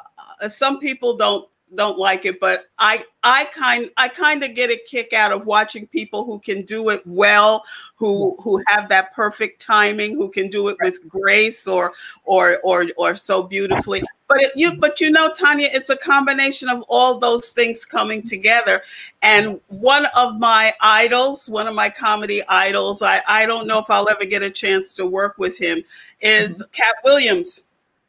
some 0.48 0.78
people 0.78 1.16
don't 1.16 1.48
don't 1.74 1.98
like 1.98 2.24
it, 2.24 2.38
but 2.38 2.66
I 2.78 3.02
I 3.24 3.46
kind 3.46 3.90
I 3.96 4.06
kind 4.06 4.44
of 4.44 4.54
get 4.54 4.70
a 4.70 4.80
kick 4.86 5.12
out 5.12 5.32
of 5.32 5.46
watching 5.46 5.88
people 5.88 6.24
who 6.24 6.38
can 6.38 6.62
do 6.62 6.90
it 6.90 7.02
well, 7.04 7.64
who 7.96 8.36
who 8.42 8.62
have 8.68 8.88
that 8.90 9.12
perfect 9.12 9.60
timing, 9.60 10.16
who 10.16 10.30
can 10.30 10.48
do 10.48 10.68
it 10.68 10.76
with 10.80 11.00
grace 11.08 11.66
or 11.66 11.92
or 12.24 12.60
or 12.62 12.86
or 12.96 13.16
so 13.16 13.42
beautifully. 13.42 14.02
But 14.32 14.44
it, 14.44 14.52
you 14.56 14.76
but 14.76 15.00
you 15.00 15.10
know, 15.10 15.32
Tanya, 15.32 15.68
it's 15.72 15.90
a 15.90 15.96
combination 15.96 16.68
of 16.68 16.84
all 16.88 17.18
those 17.18 17.50
things 17.50 17.84
coming 17.84 18.22
together. 18.22 18.82
And 19.22 19.60
one 19.68 20.06
of 20.16 20.38
my 20.38 20.72
idols, 20.80 21.48
one 21.48 21.66
of 21.66 21.74
my 21.74 21.90
comedy 21.90 22.42
idols, 22.48 23.02
I 23.02 23.22
I 23.26 23.46
don't 23.46 23.66
know 23.66 23.78
if 23.78 23.90
I'll 23.90 24.08
ever 24.08 24.24
get 24.24 24.42
a 24.42 24.50
chance 24.50 24.92
to 24.94 25.06
work 25.06 25.38
with 25.38 25.58
him, 25.58 25.82
is 26.20 26.54
mm-hmm. 26.54 26.72
Katt 26.72 26.94
Williams. 27.04 27.62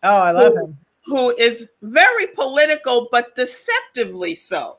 Oh, 0.04 0.18
I 0.18 0.32
love 0.32 0.54
him 0.54 0.78
who 1.06 1.36
is 1.38 1.70
very 1.82 2.28
political, 2.28 3.10
but 3.12 3.36
deceptively 3.36 4.36
so. 4.36 4.78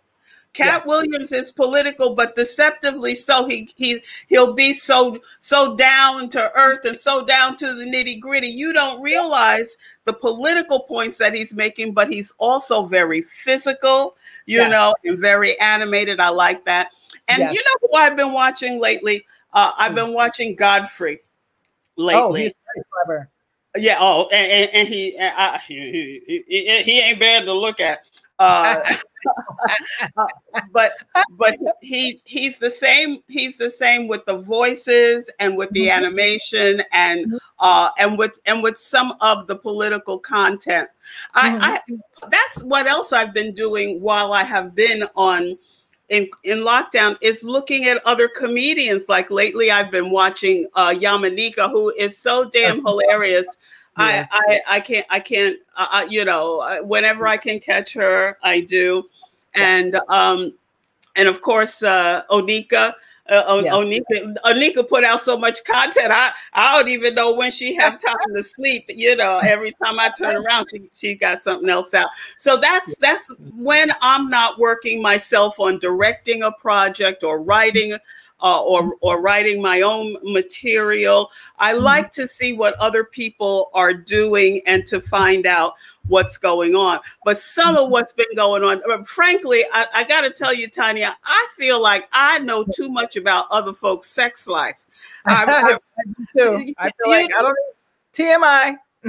Katt 0.54 0.82
yes. 0.82 0.86
Williams 0.86 1.32
is 1.32 1.50
political, 1.50 2.14
but 2.14 2.36
deceptively 2.36 3.16
so. 3.16 3.46
He 3.46 3.68
he 3.74 4.00
he'll 4.28 4.54
be 4.54 4.72
so 4.72 5.18
so 5.40 5.74
down 5.74 6.30
to 6.30 6.52
earth 6.56 6.84
and 6.84 6.96
so 6.96 7.24
down 7.24 7.56
to 7.56 7.74
the 7.74 7.84
nitty 7.84 8.20
gritty. 8.20 8.48
You 8.48 8.72
don't 8.72 9.02
realize 9.02 9.76
the 10.04 10.12
political 10.12 10.80
points 10.80 11.18
that 11.18 11.34
he's 11.34 11.54
making, 11.54 11.92
but 11.92 12.08
he's 12.08 12.32
also 12.38 12.84
very 12.86 13.22
physical, 13.22 14.16
you 14.46 14.58
yes. 14.58 14.70
know, 14.70 14.94
and 15.04 15.18
very 15.18 15.58
animated. 15.58 16.20
I 16.20 16.28
like 16.28 16.64
that. 16.66 16.90
And 17.26 17.40
yes. 17.40 17.54
you 17.54 17.60
know 17.60 17.88
who 17.88 17.96
I've 17.96 18.16
been 18.16 18.32
watching 18.32 18.78
lately? 18.78 19.26
Uh, 19.52 19.72
I've 19.76 19.90
hmm. 19.90 19.96
been 19.96 20.12
watching 20.12 20.54
Godfrey 20.54 21.20
lately. 21.96 22.22
Oh, 22.22 22.32
he's 22.32 22.52
very 22.74 22.84
clever. 22.92 23.28
Yeah. 23.76 23.96
Oh, 23.98 24.28
and, 24.32 24.52
and, 24.52 24.70
and 24.72 24.88
he, 24.88 25.16
and 25.16 25.60
he, 25.62 26.44
he, 26.46 26.82
he 26.82 27.00
ain't 27.00 27.18
bad 27.18 27.44
to 27.46 27.52
look 27.52 27.80
at. 27.80 28.02
Uh, 28.38 28.80
but 30.72 30.92
but 31.30 31.56
he 31.80 32.20
he's 32.24 32.58
the 32.58 32.70
same 32.70 33.18
he's 33.28 33.58
the 33.58 33.70
same 33.70 34.08
with 34.08 34.24
the 34.26 34.38
voices 34.38 35.32
and 35.40 35.56
with 35.56 35.70
the 35.70 35.86
mm-hmm. 35.86 36.04
animation 36.04 36.82
and 36.92 37.26
mm-hmm. 37.26 37.36
uh 37.58 37.90
and 37.98 38.18
with 38.18 38.40
and 38.46 38.62
with 38.62 38.78
some 38.78 39.12
of 39.20 39.46
the 39.46 39.56
political 39.56 40.18
content 40.18 40.88
I, 41.34 41.50
mm-hmm. 41.50 41.94
I 41.94 42.28
that's 42.28 42.62
what 42.64 42.86
else 42.86 43.12
i've 43.12 43.34
been 43.34 43.52
doing 43.52 44.00
while 44.00 44.32
i 44.32 44.42
have 44.42 44.74
been 44.74 45.04
on 45.16 45.58
in 46.08 46.28
in 46.42 46.58
lockdown 46.58 47.16
is 47.20 47.42
looking 47.42 47.86
at 47.86 48.04
other 48.04 48.28
comedians. 48.28 49.08
Like 49.08 49.30
lately, 49.30 49.70
I've 49.70 49.90
been 49.90 50.10
watching 50.10 50.66
uh, 50.74 50.90
Yamaneika, 50.90 51.70
who 51.70 51.90
is 51.90 52.18
so 52.18 52.48
damn 52.48 52.84
hilarious. 52.84 53.46
Yeah. 53.96 54.26
I, 54.30 54.60
I 54.66 54.76
I 54.76 54.80
can't 54.80 55.06
I 55.10 55.20
can't 55.20 55.56
uh, 55.76 56.06
you 56.08 56.24
know 56.24 56.80
whenever 56.82 57.26
I 57.26 57.36
can 57.36 57.60
catch 57.60 57.94
her, 57.94 58.38
I 58.42 58.60
do, 58.60 59.04
and 59.54 59.98
um 60.08 60.54
and 61.16 61.28
of 61.28 61.40
course 61.40 61.82
uh, 61.82 62.22
Onika 62.30 62.94
uh, 63.26 63.62
yeah. 63.64 63.72
Onika, 63.72 64.34
Onika 64.44 64.86
put 64.86 65.02
out 65.02 65.18
so 65.20 65.38
much 65.38 65.64
content. 65.64 66.10
I, 66.10 66.30
I 66.52 66.76
don't 66.76 66.90
even 66.90 67.14
know 67.14 67.34
when 67.34 67.50
she 67.50 67.74
have 67.74 67.98
time 68.06 68.34
to 68.34 68.42
sleep. 68.42 68.84
You 68.88 69.16
know, 69.16 69.38
every 69.38 69.72
time 69.82 69.98
I 69.98 70.10
turn 70.16 70.44
around, 70.44 70.68
she 70.70 70.90
she 70.92 71.14
got 71.14 71.38
something 71.38 71.70
else 71.70 71.94
out. 71.94 72.10
So 72.38 72.58
that's 72.58 72.98
that's 72.98 73.32
when 73.56 73.90
I'm 74.02 74.28
not 74.28 74.58
working 74.58 75.00
myself 75.00 75.58
on 75.58 75.78
directing 75.78 76.42
a 76.42 76.52
project 76.52 77.24
or 77.24 77.42
writing 77.42 77.96
uh, 78.44 78.62
or 78.62 78.94
or 79.00 79.20
writing 79.22 79.60
my 79.60 79.80
own 79.80 80.16
material. 80.22 81.30
I 81.58 81.72
mm-hmm. 81.72 81.82
like 81.82 82.12
to 82.12 82.28
see 82.28 82.52
what 82.52 82.74
other 82.74 83.02
people 83.02 83.70
are 83.72 83.94
doing 83.94 84.60
and 84.66 84.86
to 84.86 85.00
find 85.00 85.46
out 85.46 85.72
what's 86.06 86.36
going 86.36 86.76
on. 86.76 87.00
But 87.24 87.38
some 87.38 87.74
of 87.74 87.84
mm-hmm. 87.84 87.92
what's 87.92 88.12
been 88.12 88.36
going 88.36 88.62
on, 88.62 88.82
uh, 88.88 89.02
frankly, 89.04 89.64
I, 89.72 89.86
I 89.94 90.04
got 90.04 90.20
to 90.20 90.30
tell 90.30 90.54
you, 90.54 90.68
Tanya, 90.68 91.16
I 91.24 91.48
feel 91.56 91.82
like 91.82 92.06
I 92.12 92.38
know 92.40 92.64
too 92.64 92.90
much 92.90 93.16
about 93.16 93.46
other 93.50 93.72
folks' 93.72 94.10
sex 94.10 94.46
life. 94.46 94.76
I, 95.24 95.44
I, 95.44 95.72
I 95.72 95.78
too. 96.36 96.74
I 96.78 96.90
feel 96.90 97.10
like 97.10 97.30
I 97.34 97.42
don't. 97.42 97.56
TMI. 98.12 98.76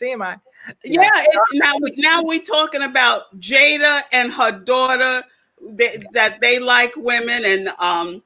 TMI. 0.00 0.40
Yeah, 0.84 1.02
yeah 1.02 1.24
now 1.54 1.74
we 1.80 1.94
now 1.98 2.22
we're 2.22 2.40
talking 2.40 2.82
about 2.82 3.38
Jada 3.38 4.02
and 4.12 4.32
her 4.32 4.52
daughter 4.52 5.22
they, 5.62 6.02
that 6.12 6.40
they 6.40 6.58
like 6.58 6.94
women 6.96 7.44
and 7.44 7.68
um 7.78 8.22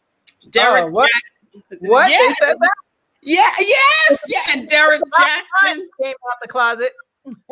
Derek. 0.51 0.85
Oh, 0.85 0.89
what? 0.89 1.11
what 1.81 2.11
yeah. 2.11 2.19
they 2.19 2.35
said 2.35 2.55
that? 2.59 2.73
Yeah. 3.23 3.51
Yes. 3.59 4.21
Yeah. 4.29 4.41
And 4.53 4.69
Derrick 4.69 5.01
Jaxn 5.01 5.81
came 6.01 6.15
out 6.31 6.37
the 6.43 6.49
closet. 6.49 6.93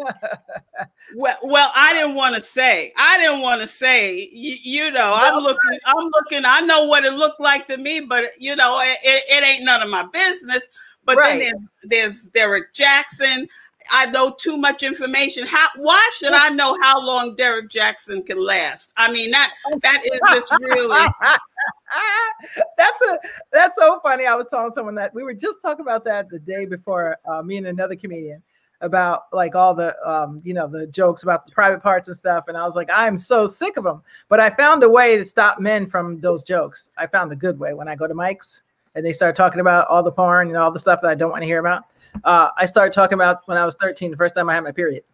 well, 1.16 1.38
well, 1.42 1.72
I 1.74 1.94
didn't 1.94 2.14
want 2.14 2.34
to 2.34 2.42
say. 2.42 2.92
I 2.96 3.16
didn't 3.18 3.40
want 3.40 3.62
to 3.62 3.66
say. 3.66 4.28
You, 4.32 4.56
you 4.62 4.90
know, 4.90 5.14
I'm 5.16 5.42
looking. 5.42 5.78
I'm 5.86 6.10
looking. 6.12 6.44
I 6.44 6.60
know 6.60 6.84
what 6.84 7.04
it 7.04 7.14
looked 7.14 7.40
like 7.40 7.64
to 7.66 7.78
me, 7.78 8.00
but 8.00 8.24
you 8.38 8.54
know, 8.54 8.80
it, 8.80 8.98
it, 9.02 9.24
it 9.30 9.44
ain't 9.44 9.64
none 9.64 9.82
of 9.82 9.88
my 9.88 10.04
business. 10.12 10.68
But 11.04 11.16
right. 11.16 11.40
then 11.40 11.68
there's, 11.84 12.22
there's 12.22 12.28
Derrick 12.28 12.74
Jaxn. 12.74 13.48
I 13.92 14.06
know 14.06 14.34
too 14.38 14.56
much 14.56 14.82
information. 14.82 15.46
How 15.46 15.68
why 15.76 16.10
should 16.14 16.32
I 16.32 16.48
know 16.48 16.78
how 16.80 17.00
long 17.00 17.36
Derrick 17.36 17.68
Jaxn 17.68 18.24
can 18.26 18.40
last? 18.40 18.90
I 18.96 19.12
mean 19.12 19.30
that 19.30 19.52
that 19.82 20.02
is 20.04 20.20
just 20.30 20.50
really 20.60 20.88
that's 22.76 23.02
a 23.02 23.18
that's 23.52 23.76
so 23.76 24.00
funny. 24.00 24.26
I 24.26 24.34
was 24.34 24.48
telling 24.48 24.72
someone 24.72 24.94
that 24.96 25.14
we 25.14 25.22
were 25.22 25.34
just 25.34 25.60
talking 25.60 25.82
about 25.82 26.04
that 26.04 26.30
the 26.30 26.38
day 26.38 26.64
before 26.64 27.18
uh, 27.26 27.42
me 27.42 27.58
and 27.58 27.66
another 27.66 27.94
comedian 27.94 28.42
about 28.80 29.24
like 29.32 29.54
all 29.54 29.74
the 29.74 29.94
um, 30.08 30.40
you 30.44 30.54
know 30.54 30.66
the 30.66 30.86
jokes 30.88 31.22
about 31.22 31.46
the 31.46 31.52
private 31.52 31.82
parts 31.82 32.08
and 32.08 32.16
stuff 32.16 32.48
and 32.48 32.56
i 32.56 32.66
was 32.66 32.74
like 32.74 32.90
i'm 32.92 33.16
so 33.16 33.46
sick 33.46 33.76
of 33.76 33.84
them 33.84 34.02
but 34.28 34.40
i 34.40 34.50
found 34.50 34.82
a 34.82 34.88
way 34.88 35.16
to 35.16 35.24
stop 35.24 35.60
men 35.60 35.86
from 35.86 36.20
those 36.20 36.42
jokes 36.42 36.90
i 36.98 37.06
found 37.06 37.30
a 37.30 37.36
good 37.36 37.60
way 37.60 37.74
when 37.74 37.86
i 37.86 37.94
go 37.94 38.08
to 38.08 38.14
mike's 38.14 38.64
and 38.96 39.06
they 39.06 39.12
start 39.12 39.36
talking 39.36 39.60
about 39.60 39.86
all 39.86 40.02
the 40.02 40.10
porn 40.10 40.48
and 40.48 40.56
all 40.56 40.72
the 40.72 40.80
stuff 40.80 41.00
that 41.00 41.08
i 41.08 41.14
don't 41.14 41.30
want 41.30 41.42
to 41.42 41.46
hear 41.46 41.60
about 41.60 41.84
uh, 42.24 42.48
I 42.56 42.66
started 42.66 42.92
talking 42.92 43.14
about 43.14 43.40
when 43.46 43.58
I 43.58 43.64
was 43.64 43.76
13, 43.76 44.10
the 44.10 44.16
first 44.16 44.34
time 44.34 44.48
I 44.48 44.54
had 44.54 44.64
my 44.64 44.72
period. 44.72 45.04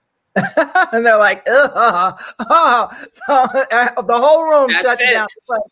and 0.36 1.04
they're 1.04 1.18
like, 1.18 1.42
oh, 1.48 2.16
oh. 2.40 2.90
so 3.10 3.34
uh, 3.34 4.02
the 4.02 4.18
whole 4.18 4.44
room 4.44 4.70
That's 4.70 5.00
it. 5.00 5.12
down. 5.12 5.26
Like, 5.48 5.62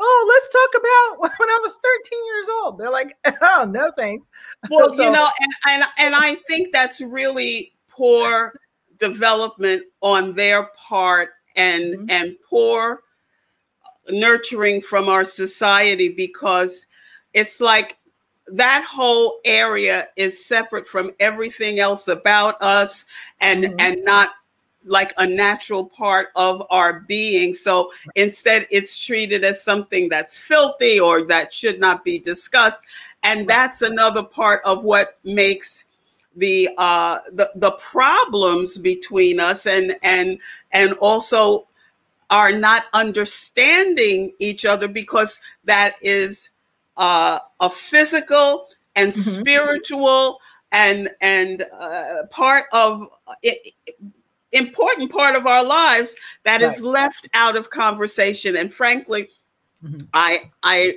oh, 0.00 0.26
let's 0.28 0.48
talk 0.48 0.80
about 0.80 1.20
when 1.38 1.48
I 1.48 1.58
was 1.62 1.78
13 1.82 2.26
years 2.26 2.46
old. 2.62 2.78
They're 2.78 2.90
like, 2.90 3.16
oh, 3.42 3.66
no, 3.68 3.92
thanks. 3.96 4.30
Well, 4.70 4.94
so, 4.94 5.04
you 5.04 5.10
know, 5.10 5.28
and, 5.40 5.52
and, 5.68 5.84
and 5.98 6.14
I 6.14 6.36
think 6.48 6.72
that's 6.72 7.00
really 7.00 7.72
poor 7.88 8.54
development 8.98 9.84
on 10.00 10.34
their 10.34 10.70
part 10.76 11.30
and 11.56 11.94
mm-hmm. 11.94 12.10
and 12.10 12.36
poor 12.48 13.00
nurturing 14.08 14.80
from 14.80 15.08
our 15.08 15.24
society 15.24 16.08
because 16.08 16.86
it's 17.34 17.60
like 17.60 17.98
that 18.52 18.84
whole 18.88 19.40
area 19.44 20.08
is 20.16 20.44
separate 20.44 20.88
from 20.88 21.12
everything 21.20 21.78
else 21.78 22.08
about 22.08 22.60
us 22.62 23.04
and 23.40 23.64
mm-hmm. 23.64 23.76
and 23.78 24.04
not 24.04 24.30
like 24.84 25.12
a 25.18 25.26
natural 25.26 25.84
part 25.84 26.28
of 26.34 26.64
our 26.70 27.00
being. 27.00 27.52
So 27.54 27.90
instead, 28.14 28.66
it's 28.70 28.98
treated 28.98 29.44
as 29.44 29.62
something 29.62 30.08
that's 30.08 30.36
filthy 30.36 30.98
or 30.98 31.24
that 31.26 31.52
should 31.52 31.78
not 31.78 32.04
be 32.04 32.18
discussed. 32.18 32.84
And 33.22 33.48
that's 33.48 33.82
another 33.82 34.22
part 34.22 34.62
of 34.64 34.84
what 34.84 35.18
makes 35.24 35.84
the 36.36 36.70
uh 36.78 37.18
the, 37.32 37.50
the 37.56 37.72
problems 37.72 38.78
between 38.78 39.40
us 39.40 39.66
and 39.66 39.96
and 40.02 40.38
and 40.70 40.92
also 40.94 41.66
are 42.30 42.52
not 42.52 42.84
understanding 42.92 44.32
each 44.38 44.64
other 44.64 44.86
because 44.86 45.40
that 45.64 45.96
is 46.00 46.50
uh, 46.98 47.38
a 47.60 47.70
physical 47.70 48.68
and 48.96 49.12
mm-hmm. 49.12 49.40
spiritual 49.40 50.40
and 50.72 51.08
and 51.20 51.64
uh, 51.78 52.24
part 52.30 52.64
of 52.72 53.06
it, 53.42 53.72
important 54.52 55.10
part 55.10 55.34
of 55.34 55.46
our 55.46 55.64
lives 55.64 56.14
that 56.44 56.60
right. 56.60 56.70
is 56.70 56.82
left 56.82 57.28
out 57.34 57.56
of 57.56 57.70
conversation 57.70 58.56
and 58.56 58.72
frankly 58.72 59.28
mm-hmm. 59.84 60.00
i 60.12 60.50
i 60.62 60.96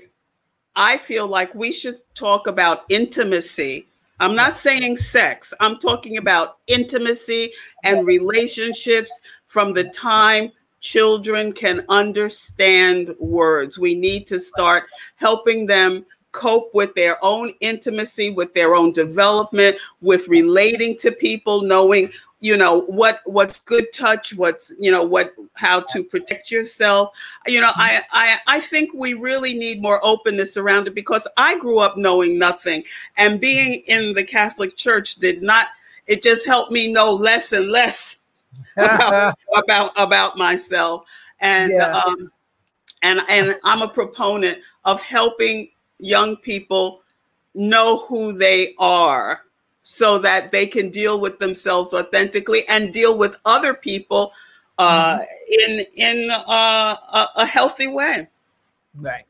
i 0.76 0.98
feel 0.98 1.28
like 1.28 1.54
we 1.54 1.72
should 1.72 1.96
talk 2.16 2.48
about 2.48 2.84
intimacy 2.90 3.86
i'm 4.20 4.36
not 4.36 4.56
saying 4.56 4.96
sex 4.96 5.54
i'm 5.60 5.78
talking 5.80 6.18
about 6.18 6.58
intimacy 6.68 7.52
and 7.84 8.08
relationships 8.08 9.20
from 9.48 9.74
the 9.74 9.84
time 9.90 10.50
children 10.82 11.54
can 11.54 11.86
understand 11.88 13.16
words. 13.20 13.80
We 13.80 13.96
need 13.96 14.28
to 14.28 14.40
start 14.40 14.86
helping 15.16 15.66
them 15.66 16.06
cope 16.32 16.74
with 16.74 16.94
their 16.96 17.24
own 17.24 17.52
intimacy, 17.60 18.30
with 18.30 18.54
their 18.54 18.76
own 18.76 18.92
development, 18.92 19.78
with 20.02 20.28
relating 20.28 20.98
to 20.98 21.12
people, 21.12 21.62
knowing 21.62 22.12
you 22.42 22.58
know 22.58 22.82
what 22.82 23.22
what's 23.26 23.62
good 23.62 23.94
touch 23.94 24.34
what's 24.34 24.74
you 24.80 24.90
know 24.90 25.04
what 25.04 25.36
how 25.54 25.80
to 25.80 26.04
protect 26.04 26.50
yourself. 26.50 27.12
You 27.46 27.62
know 27.62 27.72
I, 27.76 28.02
I 28.12 28.38
i 28.48 28.60
think 28.60 28.92
we 28.96 29.14
really 29.14 29.54
need 29.54 29.80
more 29.80 30.04
openness 30.04 30.58
around 30.58 30.88
it 30.88 30.96
because 30.96 31.28
i 31.38 31.58
grew 31.60 31.80
up 31.80 31.98
knowing 31.98 32.40
nothing 32.40 32.84
and 33.18 33.40
being 33.40 33.76
in 33.86 34.14
the 34.16 34.24
catholic 34.24 34.76
church 34.76 35.16
did 35.16 35.44
not 35.44 35.68
it 36.08 36.24
just 36.24 36.48
helped 36.48 36.72
me 36.72 36.92
know 36.92 37.14
less 37.14 37.52
and 37.52 37.70
less 37.70 38.18
about 38.78 39.38
about, 39.56 39.92
about 39.98 40.38
myself 40.38 41.06
and 41.40 41.74
yeah. 41.74 42.02
um 42.06 42.32
and 43.04 43.22
and 43.30 43.58
i'm 43.64 43.82
a 43.82 43.88
proponent 43.88 44.60
of 44.86 45.02
helping 45.02 45.70
young 46.00 46.36
people 46.38 47.02
know 47.54 48.06
who 48.08 48.38
they 48.38 48.74
are 48.80 49.42
so 49.84 50.18
that 50.20 50.52
they 50.52 50.66
can 50.66 50.90
deal 50.90 51.20
with 51.20 51.40
themselves 51.40 51.94
authentically 51.94 52.62
and 52.70 52.94
deal 52.94 53.18
with 53.18 53.38
other 53.46 53.74
people 53.74 54.32
uh, 54.78 55.20
mm-hmm. 55.20 55.72
in 55.72 55.86
in 55.96 56.32
uh, 56.32 56.96
a, 57.14 57.28
a, 57.38 57.46
healthy 57.46 57.88
way. 57.88 58.28
Right. 58.96 59.26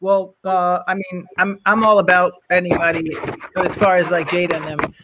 Well, 0.00 0.34
uh, 0.44 0.80
I 0.86 0.94
mean, 0.94 1.26
I'm 1.38 1.58
I'm 1.66 1.84
all 1.84 1.98
about 1.98 2.34
anybody 2.50 3.16
as 3.56 3.74
far 3.76 3.96
as 3.96 4.10
like 4.10 4.28
Jada 4.28 4.54
and 4.54 4.64
them. 4.64 4.94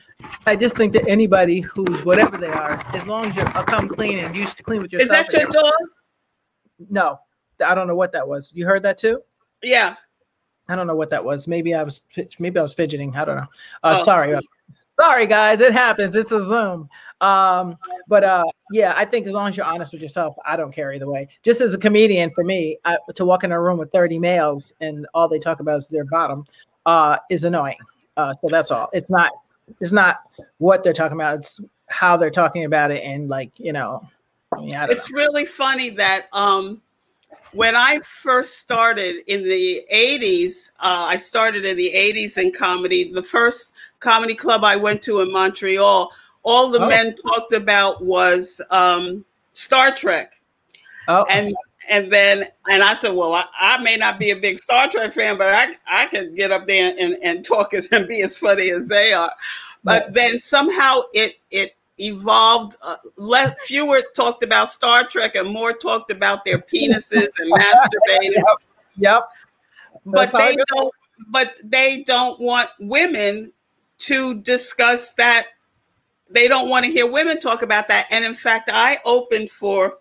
I 0.47 0.57
just 0.57 0.77
think 0.77 0.93
that 0.95 1.07
anybody 1.09 1.61
who's 1.61 2.05
whatever 2.05 2.37
they 2.37 2.49
are, 2.49 2.83
as 2.95 3.07
long 3.07 3.27
as 3.27 3.37
you're 3.37 3.49
uh, 3.49 3.63
come 3.65 3.89
clean 3.89 4.19
and 4.19 4.35
used 4.35 4.57
to 4.57 4.63
clean 4.63 4.83
with 4.83 4.93
yourself. 4.93 5.27
Is 5.29 5.33
that 5.33 5.41
your 5.41 5.51
dog? 5.51 5.73
No, 6.91 7.21
I 7.65 7.75
don't 7.75 7.87
know 7.87 7.95
what 7.95 8.13
that 8.13 8.27
was. 8.27 8.53
You 8.55 8.67
heard 8.67 8.83
that 8.85 8.99
too? 8.99 9.23
Yeah. 9.63 9.95
I 10.69 10.77
don't 10.77 10.87
know 10.87 10.97
what 10.97 11.11
that 11.11 11.25
was. 11.25 11.49
Maybe 11.49 11.75
I 11.75 11.83
was 11.83 12.03
maybe 12.39 12.59
I 12.59 12.63
was 12.63 12.75
fidgeting. 12.75 13.17
I 13.17 13.25
don't 13.25 13.37
know. 13.37 13.47
Uh, 13.83 13.99
oh. 14.01 14.05
Sorry, 14.05 14.37
sorry 14.99 15.27
guys, 15.27 15.61
it 15.61 15.73
happens. 15.73 16.15
It's 16.15 16.33
a 16.33 16.45
Zoom. 16.45 16.89
Um, 17.21 17.77
but 18.07 18.23
uh, 18.23 18.45
yeah, 18.73 18.93
I 18.97 19.05
think 19.05 19.27
as 19.27 19.33
long 19.33 19.49
as 19.49 19.57
you're 19.57 19.67
honest 19.67 19.93
with 19.93 20.03
yourself, 20.03 20.37
I 20.45 20.57
don't 20.57 20.73
care 20.73 20.93
either 20.93 21.09
way. 21.09 21.29
Just 21.43 21.61
as 21.61 21.75
a 21.75 21.79
comedian, 21.79 22.31
for 22.35 22.45
me, 22.45 22.79
I, 22.85 22.99
to 23.15 23.25
walk 23.25 23.45
in 23.45 23.53
a 23.53 23.61
room 23.61 23.79
with 23.79 23.91
30 23.93 24.19
males 24.19 24.73
and 24.81 25.07
all 25.15 25.29
they 25.29 25.39
talk 25.39 25.61
about 25.61 25.79
is 25.79 25.89
their 25.89 26.05
bottom 26.05 26.45
uh, 26.87 27.17
is 27.31 27.45
annoying. 27.45 27.79
Uh, 28.17 28.35
so 28.35 28.49
that's 28.49 28.71
all. 28.71 28.89
It's 28.93 29.09
not. 29.09 29.33
It's 29.81 29.93
not 29.93 30.21
what 30.59 30.83
they're 30.83 30.93
talking 30.93 31.17
about. 31.17 31.39
It's 31.39 31.61
how 31.89 32.17
they're 32.17 32.31
talking 32.31 32.65
about 32.65 32.91
it, 32.91 33.03
and 33.05 33.29
like 33.29 33.53
you 33.57 33.73
know. 33.73 34.03
I 34.53 34.61
mean, 34.61 34.75
I 34.75 34.87
it's 34.87 35.11
know. 35.11 35.17
really 35.17 35.45
funny 35.45 35.91
that 35.91 36.27
um, 36.33 36.81
when 37.53 37.77
I 37.77 38.01
first 38.01 38.59
started 38.59 39.17
in 39.27 39.45
the 39.45 39.85
80s, 39.93 40.71
uh, 40.81 41.07
I 41.09 41.17
started 41.17 41.65
in 41.65 41.77
the 41.77 41.93
80s 41.95 42.39
in 42.39 42.53
comedy. 42.53 43.13
The 43.13 43.23
first 43.23 43.75
comedy 44.01 44.35
club 44.35 44.65
I 44.65 44.77
went 44.77 45.03
to 45.03 45.21
in 45.21 45.33
Montreal, 45.33 46.11
all 46.43 46.71
the 46.71 46.81
oh. 46.81 46.89
men 46.89 47.15
talked 47.15 47.53
about 47.53 48.03
was 48.05 48.61
um, 48.71 49.25
Star 49.53 49.95
Trek. 49.95 50.41
Oh. 51.09 51.25
And 51.29 51.55
and 51.89 52.13
then 52.13 52.45
and 52.71 52.83
I 52.83 52.95
said, 52.95 53.15
well, 53.15 53.35
I, 53.35 53.45
I, 53.59 53.83
may 53.83 53.97
not 53.97 54.19
be 54.19 54.31
a 54.31 54.37
big 54.37 54.59
Star 54.59 54.89
Trek 54.89 55.13
fan, 55.13 55.39
but 55.39 55.49
I 55.49 55.75
I 55.89 56.07
can 56.07 56.35
get 56.35 56.53
up 56.53 56.67
there 56.67 56.95
and, 56.99 57.17
and 57.23 57.45
talk 57.45 57.75
as 57.75 57.87
and 57.93 58.07
be 58.07 58.23
as 58.23 58.39
funny 58.39 58.71
as 58.71 58.87
they 58.89 59.13
are. 59.13 59.33
But 59.85 60.13
then 60.15 60.41
somehow 60.41 61.01
it 61.13 61.37
it 61.51 61.75
evolved. 61.99 62.77
Uh, 62.83 62.97
less, 63.17 63.55
fewer 63.65 64.03
talked 64.15 64.43
about 64.43 64.71
Star 64.71 65.07
Trek 65.07 65.35
and 65.35 65.51
more 65.51 65.73
talked 65.73 66.11
about 66.11 66.45
their 66.45 66.59
penises 66.59 67.29
and 67.39 67.53
masturbating. 67.53 68.35
Yep. 68.37 68.45
yep. 68.97 69.23
But 70.05 70.33
they 70.33 70.57
don't. 70.69 70.95
But 71.31 71.57
they 71.65 72.05
don't 72.05 72.39
want 72.39 72.69
women 72.79 73.53
to 73.99 74.41
discuss 74.43 75.15
that. 75.15 75.49
They 76.31 76.47
don't 76.47 76.69
want 76.69 76.85
to 76.85 76.93
hear 76.93 77.11
women 77.11 77.41
talk 77.41 77.63
about 77.63 77.89
that. 77.89 78.07
And 78.11 78.25
in 78.25 78.35
fact, 78.35 78.71
I 78.73 78.99
opened 79.05 79.51
for 79.51 79.99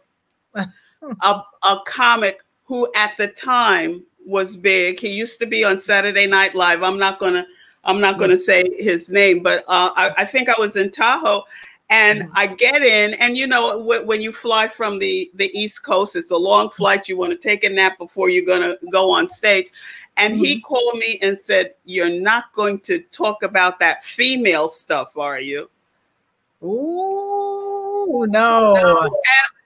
a, 1.02 1.42
a 1.64 1.80
comic 1.86 2.44
who 2.66 2.88
at 2.96 3.16
the 3.18 3.28
time 3.28 4.04
was 4.26 4.58
big. 4.58 5.00
He 5.00 5.10
used 5.10 5.40
to 5.40 5.46
be 5.46 5.64
on 5.64 5.80
Saturday 5.80 6.28
Night 6.28 6.56
Live. 6.56 6.84
I'm 6.84 6.98
not 6.98 7.20
gonna 7.20 7.46
I'm 7.88 8.02
not 8.02 8.18
going 8.18 8.32
to 8.32 8.38
say 8.38 8.70
his 8.78 9.10
name, 9.10 9.42
but 9.42 9.60
uh, 9.68 9.92
I, 9.96 10.12
I, 10.18 10.26
think 10.26 10.50
I 10.50 10.56
was 10.60 10.76
in 10.76 10.92
Tahoe, 10.92 11.44
and. 11.90 12.30
I 12.36 12.48
get 12.48 12.82
in, 12.82 13.14
and 13.16 13.38
you 13.38 13.48
know, 13.48 13.80
when 13.80 14.22
you 14.22 14.34
fly 14.34 14.68
from 14.68 15.00
the 15.00 15.32
the 15.36 15.50
East 15.58 15.84
Coast, 15.84 16.18
it's 16.18 16.32
a 16.32 16.38
long 16.38 16.70
flight. 16.70 17.08
You 17.08 17.18
want 17.18 17.32
to 17.32 17.38
take 17.38 17.64
a 17.64 17.70
nap 17.70 17.98
before 17.98 18.30
you're 18.30 18.46
going 18.46 18.62
to 18.62 18.78
go 18.92 19.10
on 19.10 19.30
stage. 19.30 19.68
And 20.18 20.36
he 20.36 20.56
mm-hmm. 20.56 20.66
called 20.66 20.98
me 20.98 21.18
and 21.22 21.40
said, 21.40 21.76
"You're 21.86 22.20
not 22.20 22.52
going 22.54 22.80
to 22.82 23.00
talk 23.00 23.42
about 23.42 23.80
that 23.80 24.04
female 24.04 24.68
stuff, 24.68 25.16
are 25.16 25.40
you?" 25.40 25.70
Oh 26.62 28.26
no. 28.30 28.76
And, 28.76 29.12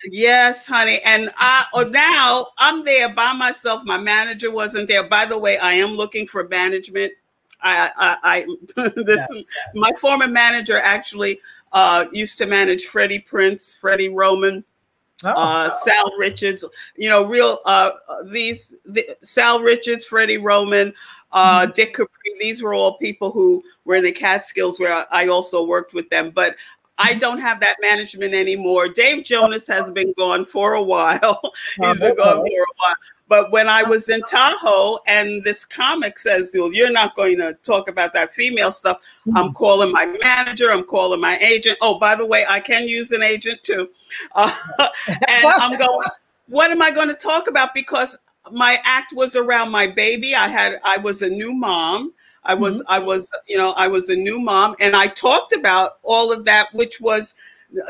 yes, 0.10 0.66
honey. 0.66 1.00
And 1.06 1.30
I 1.38 1.66
oh, 1.74 1.84
now 1.84 2.48
I'm 2.58 2.84
there 2.84 3.10
by 3.10 3.34
myself. 3.34 3.84
My 3.86 3.98
manager 3.98 4.52
wasn't 4.52 4.88
there. 4.88 5.04
By 5.04 5.26
the 5.26 5.38
way, 5.38 5.58
I 5.58 5.74
am 5.74 5.92
looking 5.92 6.28
for 6.28 6.48
management. 6.48 7.14
I, 7.64 7.92
I, 7.96 8.46
I 8.76 8.90
this 8.96 9.28
yeah. 9.34 9.42
my 9.76 9.92
former 10.00 10.28
manager 10.28 10.78
actually 10.78 11.40
uh, 11.74 12.06
used 12.12 12.38
to 12.40 12.46
manage 12.46 12.86
Freddie 12.86 13.26
Prinze, 13.30 13.78
Freddie 13.78 14.10
Roman, 14.10 14.64
oh. 15.24 15.34
uh, 15.36 15.70
Sal 15.70 16.12
Richards. 16.18 16.66
You 16.96 17.10
know, 17.10 17.26
real 17.26 17.60
uh, 17.66 17.92
these 18.26 18.76
the, 18.86 19.16
Sal 19.22 19.62
Richards, 19.62 20.06
Freddie 20.06 20.38
Roman, 20.38 20.94
uh, 21.32 21.62
mm-hmm. 21.62 21.72
Dick 21.72 21.94
Capri. 21.94 22.08
These 22.40 22.64
were 22.64 22.74
all 22.74 22.98
people 22.98 23.32
who 23.32 23.64
were 23.86 23.96
in 23.96 24.04
the 24.04 24.12
Catskills, 24.12 24.80
where 24.80 24.94
I, 24.94 25.06
I 25.12 25.28
also 25.28 25.64
worked 25.64 25.94
with 25.94 26.10
them. 26.10 26.32
But 26.32 26.56
I 26.98 27.16
don't 27.16 27.40
have 27.40 27.60
that 27.62 27.78
management 27.82 28.34
anymore. 28.34 28.88
Dave 28.88 29.24
Jonas 29.24 29.66
has 29.68 29.90
been 29.92 30.14
gone 30.18 30.46
for 30.46 30.74
a 30.74 30.84
while. 30.84 31.42
He's 31.82 31.98
been 32.00 32.16
gone 32.16 32.38
for 32.38 32.46
a 32.46 32.76
while. 32.78 32.96
But 33.28 33.52
when 33.52 33.70
I 33.70 33.82
was 33.82 34.10
in 34.10 34.22
Tahoe 34.24 35.00
and 35.08 35.42
this 35.44 35.64
comic 35.64 36.20
says, 36.20 36.52
You're 36.54 36.92
not 36.92 37.16
going 37.16 37.38
to 37.38 37.54
talk 37.64 37.90
about 37.90 38.14
that 38.14 38.34
female 38.34 38.72
stuff, 38.72 39.00
I'm 39.36 39.48
hmm. 39.48 39.54
calling 39.54 39.92
my 39.92 40.06
manager, 40.06 40.72
I'm 40.72 40.84
calling 40.84 41.22
my 41.22 41.38
agent. 41.38 41.78
Oh, 41.82 41.98
by 41.98 42.16
the 42.16 42.26
way, 42.26 42.46
I 42.48 42.60
can 42.60 42.88
use 42.88 43.12
an 43.12 43.24
agent 43.24 43.64
too. 43.64 43.90
Uh, 44.36 44.52
and 45.08 45.46
I'm 45.46 45.78
going, 45.78 46.10
What 46.48 46.70
am 46.70 46.82
I 46.82 46.92
going 46.92 47.08
to 47.08 47.14
talk 47.14 47.48
about? 47.48 47.74
Because 47.74 48.20
my 48.52 48.78
act 48.84 49.14
was 49.14 49.38
around 49.38 49.72
my 49.72 49.88
baby. 49.88 50.36
I 50.36 50.50
had, 50.50 50.82
I 50.84 50.98
was 50.98 51.22
a 51.22 51.30
new 51.30 51.54
mom. 51.54 52.12
I 52.44 52.54
was, 52.54 52.80
mm-hmm. 52.80 52.92
I 52.92 53.00
was, 53.00 53.32
you 53.48 53.58
know, 53.58 53.72
I 53.72 53.88
was 53.88 54.10
a 54.10 54.16
new 54.16 54.40
mom, 54.40 54.76
and 54.80 54.96
I 54.96 55.08
talked 55.08 55.54
about 55.54 55.98
all 56.04 56.32
of 56.32 56.46
that, 56.46 56.74
which 56.74 57.00
was 57.00 57.36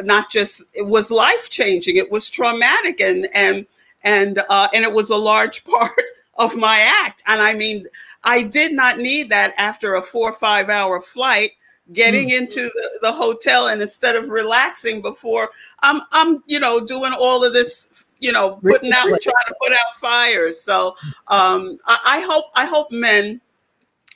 not 0.02 0.30
just 0.30 0.64
it 0.74 0.86
was 0.86 1.10
life 1.10 1.50
changing. 1.50 1.98
It 1.98 2.12
was 2.12 2.30
traumatic, 2.30 3.00
and 3.02 3.28
and 3.34 3.66
and 4.04 4.42
uh, 4.50 4.68
and 4.74 4.84
it 4.84 4.94
was 4.94 5.10
a 5.10 5.18
large 5.18 5.64
part 5.66 5.92
of 6.36 6.56
my 6.56 6.80
act. 7.06 7.24
And 7.28 7.42
I 7.42 7.54
mean, 7.54 7.88
I 8.24 8.44
did 8.44 8.74
not 8.74 8.98
need 9.00 9.30
that 9.30 9.54
after 9.58 9.96
a 9.96 10.02
four 10.02 10.30
or 10.30 10.36
five 10.36 10.70
hour 10.70 11.02
flight 11.02 11.52
getting 11.94 12.30
mm. 12.30 12.38
into 12.38 12.64
the, 12.64 13.00
the, 13.02 13.12
hotel 13.12 13.68
and 13.68 13.82
instead 13.82 14.16
of 14.16 14.30
relaxing 14.30 15.02
before 15.02 15.50
i'm 15.82 16.02
i'm 16.12 16.44
you 16.46 16.60
know 16.60 16.80
doing 16.80 17.12
all 17.20 17.44
of 17.44 17.54
this 17.54 17.92
you 18.20 18.32
know 18.32 18.60
putting 18.62 18.94
out 18.94 19.06
trying 19.06 19.48
to 19.48 19.56
put 19.62 19.74
out 19.74 19.96
fires 20.00 20.62
so 20.62 20.96
um 21.28 21.78
I, 21.86 22.00
I 22.06 22.20
hope 22.22 22.46
i 22.56 22.66
hope 22.66 22.92
men 22.92 23.42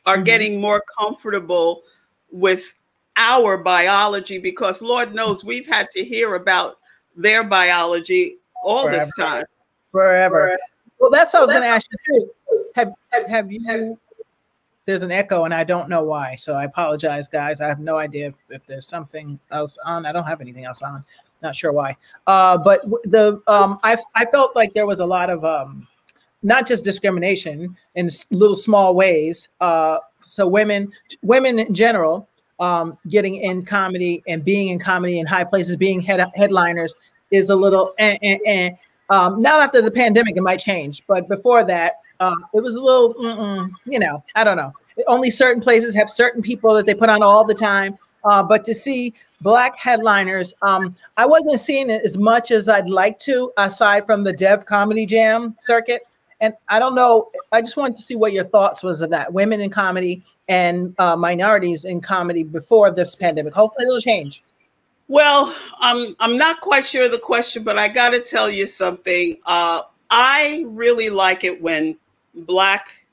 are 0.05 0.15
mm-hmm. 0.15 0.23
getting 0.23 0.61
more 0.61 0.83
comfortable 0.97 1.83
with 2.31 2.73
our 3.17 3.57
biology 3.57 4.39
because 4.39 4.81
Lord 4.81 5.15
knows 5.15 5.43
we've 5.43 5.67
had 5.67 5.89
to 5.91 6.03
hear 6.03 6.35
about 6.35 6.77
their 7.15 7.43
biology 7.43 8.37
all 8.63 8.83
Forever. 8.83 8.97
this 8.97 9.15
time. 9.17 9.45
Forever. 9.91 10.57
Well, 10.99 11.09
that's 11.09 11.33
what 11.33 11.39
I 11.39 11.41
was 11.43 11.51
going 11.51 11.63
to 11.63 11.69
ask 11.69 11.87
you 11.91 12.19
too. 12.19 12.31
Have, 12.75 12.93
have, 13.11 13.27
have 13.27 13.51
you? 13.51 13.97
There's 14.85 15.01
an 15.01 15.11
echo, 15.11 15.45
and 15.45 15.53
I 15.53 15.63
don't 15.63 15.89
know 15.89 16.03
why. 16.03 16.35
So 16.35 16.53
I 16.53 16.65
apologize, 16.65 17.27
guys. 17.27 17.59
I 17.59 17.67
have 17.67 17.79
no 17.79 17.97
idea 17.97 18.27
if, 18.27 18.35
if 18.49 18.65
there's 18.67 18.87
something 18.87 19.39
else 19.51 19.77
on. 19.83 20.05
I 20.05 20.11
don't 20.11 20.25
have 20.25 20.41
anything 20.41 20.65
else 20.65 20.81
on. 20.81 21.03
Not 21.41 21.55
sure 21.55 21.71
why. 21.71 21.97
Uh, 22.27 22.57
but 22.57 22.81
the 23.03 23.41
um, 23.47 23.79
I 23.83 23.97
I 24.13 24.25
felt 24.25 24.55
like 24.55 24.73
there 24.73 24.85
was 24.85 24.99
a 24.99 25.05
lot 25.05 25.29
of 25.29 25.43
um, 25.43 25.87
not 26.43 26.67
just 26.67 26.83
discrimination 26.83 27.75
in 27.95 28.09
little 28.31 28.55
small 28.55 28.95
ways. 28.95 29.49
Uh, 29.61 29.97
so 30.25 30.47
women, 30.47 30.91
women 31.21 31.59
in 31.59 31.73
general, 31.73 32.27
um, 32.59 32.97
getting 33.09 33.35
in 33.35 33.65
comedy 33.65 34.23
and 34.27 34.43
being 34.43 34.69
in 34.69 34.79
comedy 34.79 35.19
in 35.19 35.25
high 35.25 35.43
places, 35.43 35.75
being 35.75 36.01
head, 36.01 36.25
headliners 36.35 36.95
is 37.31 37.49
a 37.49 37.55
little. 37.55 37.93
Eh, 37.97 38.17
eh, 38.21 38.37
eh. 38.45 38.69
Um, 39.09 39.41
now 39.41 39.59
after 39.59 39.81
the 39.81 39.91
pandemic, 39.91 40.37
it 40.37 40.41
might 40.41 40.59
change, 40.59 41.03
but 41.07 41.27
before 41.27 41.63
that, 41.65 41.99
uh, 42.19 42.35
it 42.53 42.61
was 42.61 42.75
a 42.75 42.81
little. 42.83 43.69
you 43.85 43.99
know, 43.99 44.23
I 44.35 44.43
don't 44.43 44.57
know. 44.57 44.73
Only 45.07 45.29
certain 45.29 45.61
places 45.61 45.93
have 45.95 46.09
certain 46.09 46.41
people 46.41 46.73
that 46.75 46.85
they 46.85 46.95
put 46.95 47.09
on 47.09 47.21
all 47.21 47.45
the 47.45 47.53
time. 47.53 47.97
Uh, 48.23 48.41
but 48.41 48.65
to 48.65 48.73
see 48.73 49.13
black 49.41 49.77
headliners, 49.77 50.55
um, 50.63 50.95
I 51.15 51.25
wasn't 51.25 51.59
seeing 51.59 51.89
it 51.89 52.01
as 52.03 52.17
much 52.17 52.49
as 52.51 52.67
I'd 52.67 52.89
like 52.89 53.19
to, 53.19 53.51
aside 53.57 54.05
from 54.05 54.23
the 54.23 54.33
Def 54.33 54.65
Comedy 54.65 55.05
Jam 55.05 55.55
circuit. 55.59 56.01
And 56.41 56.53
I 56.67 56.79
don't 56.79 56.95
know. 56.95 57.29
I 57.51 57.61
just 57.61 57.77
wanted 57.77 57.97
to 57.97 58.03
see 58.03 58.15
what 58.15 58.33
your 58.33 58.43
thoughts 58.43 58.83
was 58.83 59.01
of 59.01 59.09
that 59.11 59.31
women 59.31 59.61
in 59.61 59.69
comedy 59.69 60.23
and 60.47 60.93
uh, 60.99 61.15
minorities 61.15 61.85
in 61.85 62.01
comedy 62.01 62.43
before 62.43 62.91
this 62.91 63.15
pandemic. 63.15 63.53
Hopefully, 63.53 63.85
it'll 63.87 64.01
change. 64.01 64.43
Well, 65.07 65.55
I'm 65.79 66.15
I'm 66.19 66.37
not 66.37 66.61
quite 66.61 66.85
sure 66.85 67.05
of 67.05 67.11
the 67.11 67.19
question, 67.19 67.63
but 67.63 67.77
I 67.77 67.87
got 67.87 68.09
to 68.09 68.19
tell 68.19 68.49
you 68.49 68.67
something. 68.67 69.37
Uh, 69.45 69.83
I 70.09 70.65
really 70.67 71.09
like 71.09 71.43
it 71.43 71.61
when 71.61 71.97
black 72.33 73.05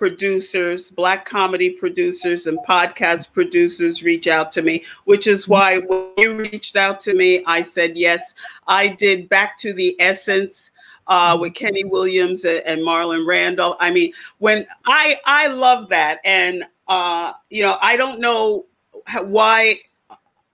producers, 0.00 0.90
black 0.90 1.26
comedy 1.26 1.68
producers, 1.70 2.46
and 2.46 2.58
podcast 2.66 3.32
producers 3.32 4.02
reach 4.02 4.26
out 4.26 4.50
to 4.52 4.62
me, 4.62 4.82
which 5.04 5.26
is 5.26 5.46
why 5.46 5.78
when 5.78 6.06
you 6.16 6.34
reached 6.34 6.74
out 6.74 7.00
to 7.00 7.14
me, 7.14 7.42
I 7.44 7.62
said 7.62 7.98
yes. 7.98 8.34
I 8.66 8.88
did 8.88 9.28
Back 9.28 9.58
to 9.58 9.72
the 9.72 9.94
Essence 10.00 10.70
uh, 11.10 11.36
with 11.38 11.52
Kenny 11.52 11.84
Williams 11.84 12.44
and, 12.44 12.62
and 12.64 12.80
Marlon 12.80 13.26
Randall. 13.26 13.76
I 13.80 13.90
mean, 13.90 14.12
when 14.38 14.64
I 14.86 15.18
I 15.26 15.48
love 15.48 15.90
that, 15.90 16.20
and 16.24 16.64
uh, 16.88 17.32
you 17.50 17.62
know, 17.62 17.76
I 17.82 17.96
don't 17.96 18.20
know 18.20 18.66
why. 19.24 19.80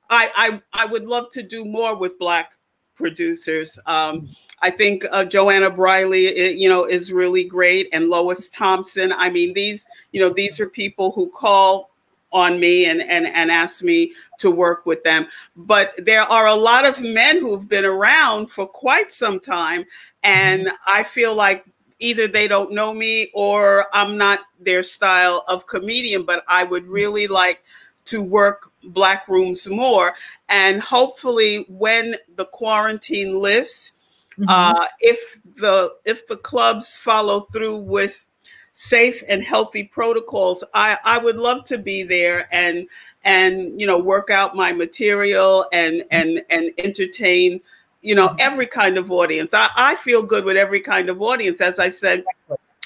I, 0.09 0.31
I 0.37 0.63
I 0.73 0.87
would 0.87 1.05
love 1.05 1.31
to 1.33 1.43
do 1.43 1.65
more 1.65 1.97
with 1.97 2.19
black 2.19 2.53
producers. 2.95 3.79
Um, 3.87 4.31
I 4.63 4.71
think 4.71 5.05
uh, 5.11 5.25
Joanna 5.25 5.69
Briley, 5.69 6.29
eh, 6.29 6.49
you 6.51 6.69
know, 6.69 6.85
is 6.85 7.13
really 7.13 7.45
great, 7.45 7.89
and 7.93 8.09
Lois 8.09 8.49
Thompson. 8.49 9.13
I 9.13 9.29
mean, 9.29 9.53
these, 9.53 9.87
you 10.13 10.21
know, 10.21 10.31
these 10.31 10.61
are 10.61 10.69
people 10.69 11.11
who 11.11 11.29
call 11.31 11.91
on 12.33 12.61
me 12.61 12.87
and, 12.87 13.03
and, 13.03 13.27
and 13.27 13.51
ask 13.51 13.83
me 13.83 14.13
to 14.39 14.51
work 14.51 14.85
with 14.85 15.03
them. 15.05 15.27
But 15.57 15.95
there 16.05 16.23
are 16.23 16.47
a 16.47 16.55
lot 16.55 16.85
of 16.85 17.03
men 17.03 17.41
who've 17.41 17.69
been 17.69 17.85
around 17.85 18.49
for 18.51 18.67
quite 18.67 19.13
some 19.13 19.41
time. 19.41 19.85
And 20.27 20.67
mm-hmm. 20.67 20.77
I 20.87 21.05
feel 21.05 21.35
like 21.35 21.65
either 21.99 22.29
they 22.29 22.49
don't 22.49 22.73
know 22.73 22.93
me 22.93 23.31
or 23.33 23.87
I'm 23.95 24.19
not 24.19 24.41
their 24.61 24.83
style 24.83 25.45
of 25.49 25.67
comedian, 25.67 26.25
but 26.25 26.45
I 26.49 26.65
would 26.65 26.83
mm-hmm. 26.83 26.93
really 26.93 27.27
like 27.29 27.63
to 28.07 28.23
work 28.23 28.71
black 28.83 29.27
rooms 29.29 29.69
more. 29.69 30.15
And 30.49 30.81
hopefully 30.81 31.65
when 31.69 32.15
the 32.35 32.45
quarantine 32.45 33.39
lifts, 33.39 33.93
mm-hmm. 34.39 34.45
uh, 34.49 34.87
if 35.01 35.41
the 35.57 35.95
if 36.05 36.27
the 36.27 36.37
clubs 36.37 36.97
follow 36.97 37.49
through 37.53 37.79
with 37.79 38.27
safe 38.73 39.23
and 39.29 39.43
healthy 39.43 39.85
protocols, 39.85 40.63
I, 40.75 40.99
I 41.03 41.19
would 41.19 41.37
love 41.37 41.65
to 41.65 41.79
be 41.79 42.03
there 42.03 42.49
and 42.53 42.89
and 43.25 43.81
you 43.81 43.87
know 43.87 43.99
work 43.99 44.31
out 44.31 44.55
my 44.55 44.73
material 44.73 45.67
and 45.73 46.05
and 46.11 46.43
and 46.51 46.71
entertain 46.79 47.61
you 48.03 48.15
know 48.15 48.35
every 48.39 48.67
kind 48.67 48.99
of 48.99 49.11
audience. 49.11 49.55
I, 49.55 49.69
I 49.77 49.97
feel 49.97 50.23
good 50.23 50.45
with 50.45 50.57
every 50.57 50.81
kind 50.81 51.09
of 51.09 51.21
audience. 51.21 51.61
As 51.61 51.79
I 51.79 51.89
said, 51.89 52.25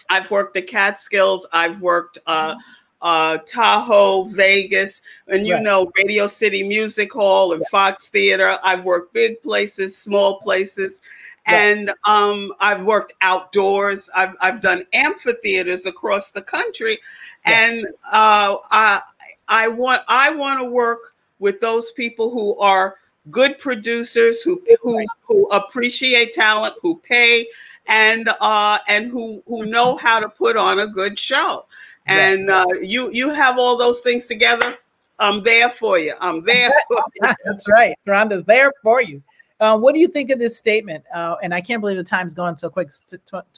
I've 0.09 0.31
worked 0.31 0.55
the 0.55 0.63
Catskills, 0.63 1.47
I've 1.53 1.81
worked 1.81 2.19
uh, 2.27 2.57
uh, 3.03 3.39
Tahoe, 3.47 4.25
Vegas, 4.25 5.03
and 5.29 5.47
you 5.47 5.55
right. 5.55 5.63
know 5.63 5.91
Radio 5.97 6.27
City 6.27 6.63
Music 6.63 7.13
Hall 7.13 7.53
and 7.53 7.67
Fox 7.69 8.11
Theater. 8.11 8.59
I've 8.63 8.85
worked 8.85 9.13
big 9.13 9.43
places, 9.43 9.97
small 9.97 10.41
places, 10.41 11.01
and 11.47 11.91
um, 12.05 12.53
I've 12.61 12.85
worked 12.85 13.15
outdoors. 13.23 14.11
I've, 14.15 14.35
I've 14.41 14.61
done 14.61 14.85
amphitheaters 14.93 15.87
across 15.87 16.31
the 16.31 16.43
country, 16.43 16.99
and 17.45 17.87
uh, 18.11 18.57
I 18.71 19.03
I 19.49 19.69
want 19.69 20.03
I 20.09 20.35
want 20.35 20.61
to 20.61 20.65
work 20.65 21.15
with 21.39 21.61
those 21.61 21.91
people 21.93 22.31
who 22.31 22.59
are 22.59 22.97
good 23.29 23.59
producers 23.59 24.41
who 24.41 24.63
who, 24.83 25.05
who 25.23 25.47
appreciate 25.49 26.33
talent, 26.33 26.75
who 26.81 26.97
pay, 26.99 27.47
and 27.87 28.29
uh, 28.41 28.79
and 28.89 29.09
who 29.09 29.43
who 29.47 29.67
know 29.67 29.97
how 29.97 30.21
to 30.21 30.29
put 30.29 30.57
on 30.57 30.81
a 30.81 30.87
good 30.87 31.19
show. 31.19 31.67
And 32.07 32.51
uh, 32.51 32.67
you 32.81 33.11
you 33.13 33.31
have 33.31 33.59
all 33.59 33.77
those 33.77 34.01
things 34.01 34.27
together. 34.27 34.77
I'm 35.19 35.43
there 35.43 35.69
for 35.69 35.99
you. 35.99 36.15
I'm 36.21 36.45
there 36.45 36.73
for 36.89 37.05
you. 37.15 37.35
That's 37.45 37.69
right. 37.69 37.95
Rhonda's 38.07 38.45
there 38.45 38.73
for 38.83 39.03
you. 39.03 39.23
Uh, 39.61 39.77
what 39.77 39.93
do 39.93 40.01
you 40.01 40.09
think 40.09 40.31
of 40.31 40.39
this 40.39 40.57
statement? 40.57 41.05
Uh, 41.15 41.37
and 41.43 41.53
I 41.53 41.61
can't 41.61 41.83
believe 41.83 41.99
the 41.99 42.03
time's 42.03 42.33
going 42.33 42.57
so 42.57 42.71
quick. 42.71 42.89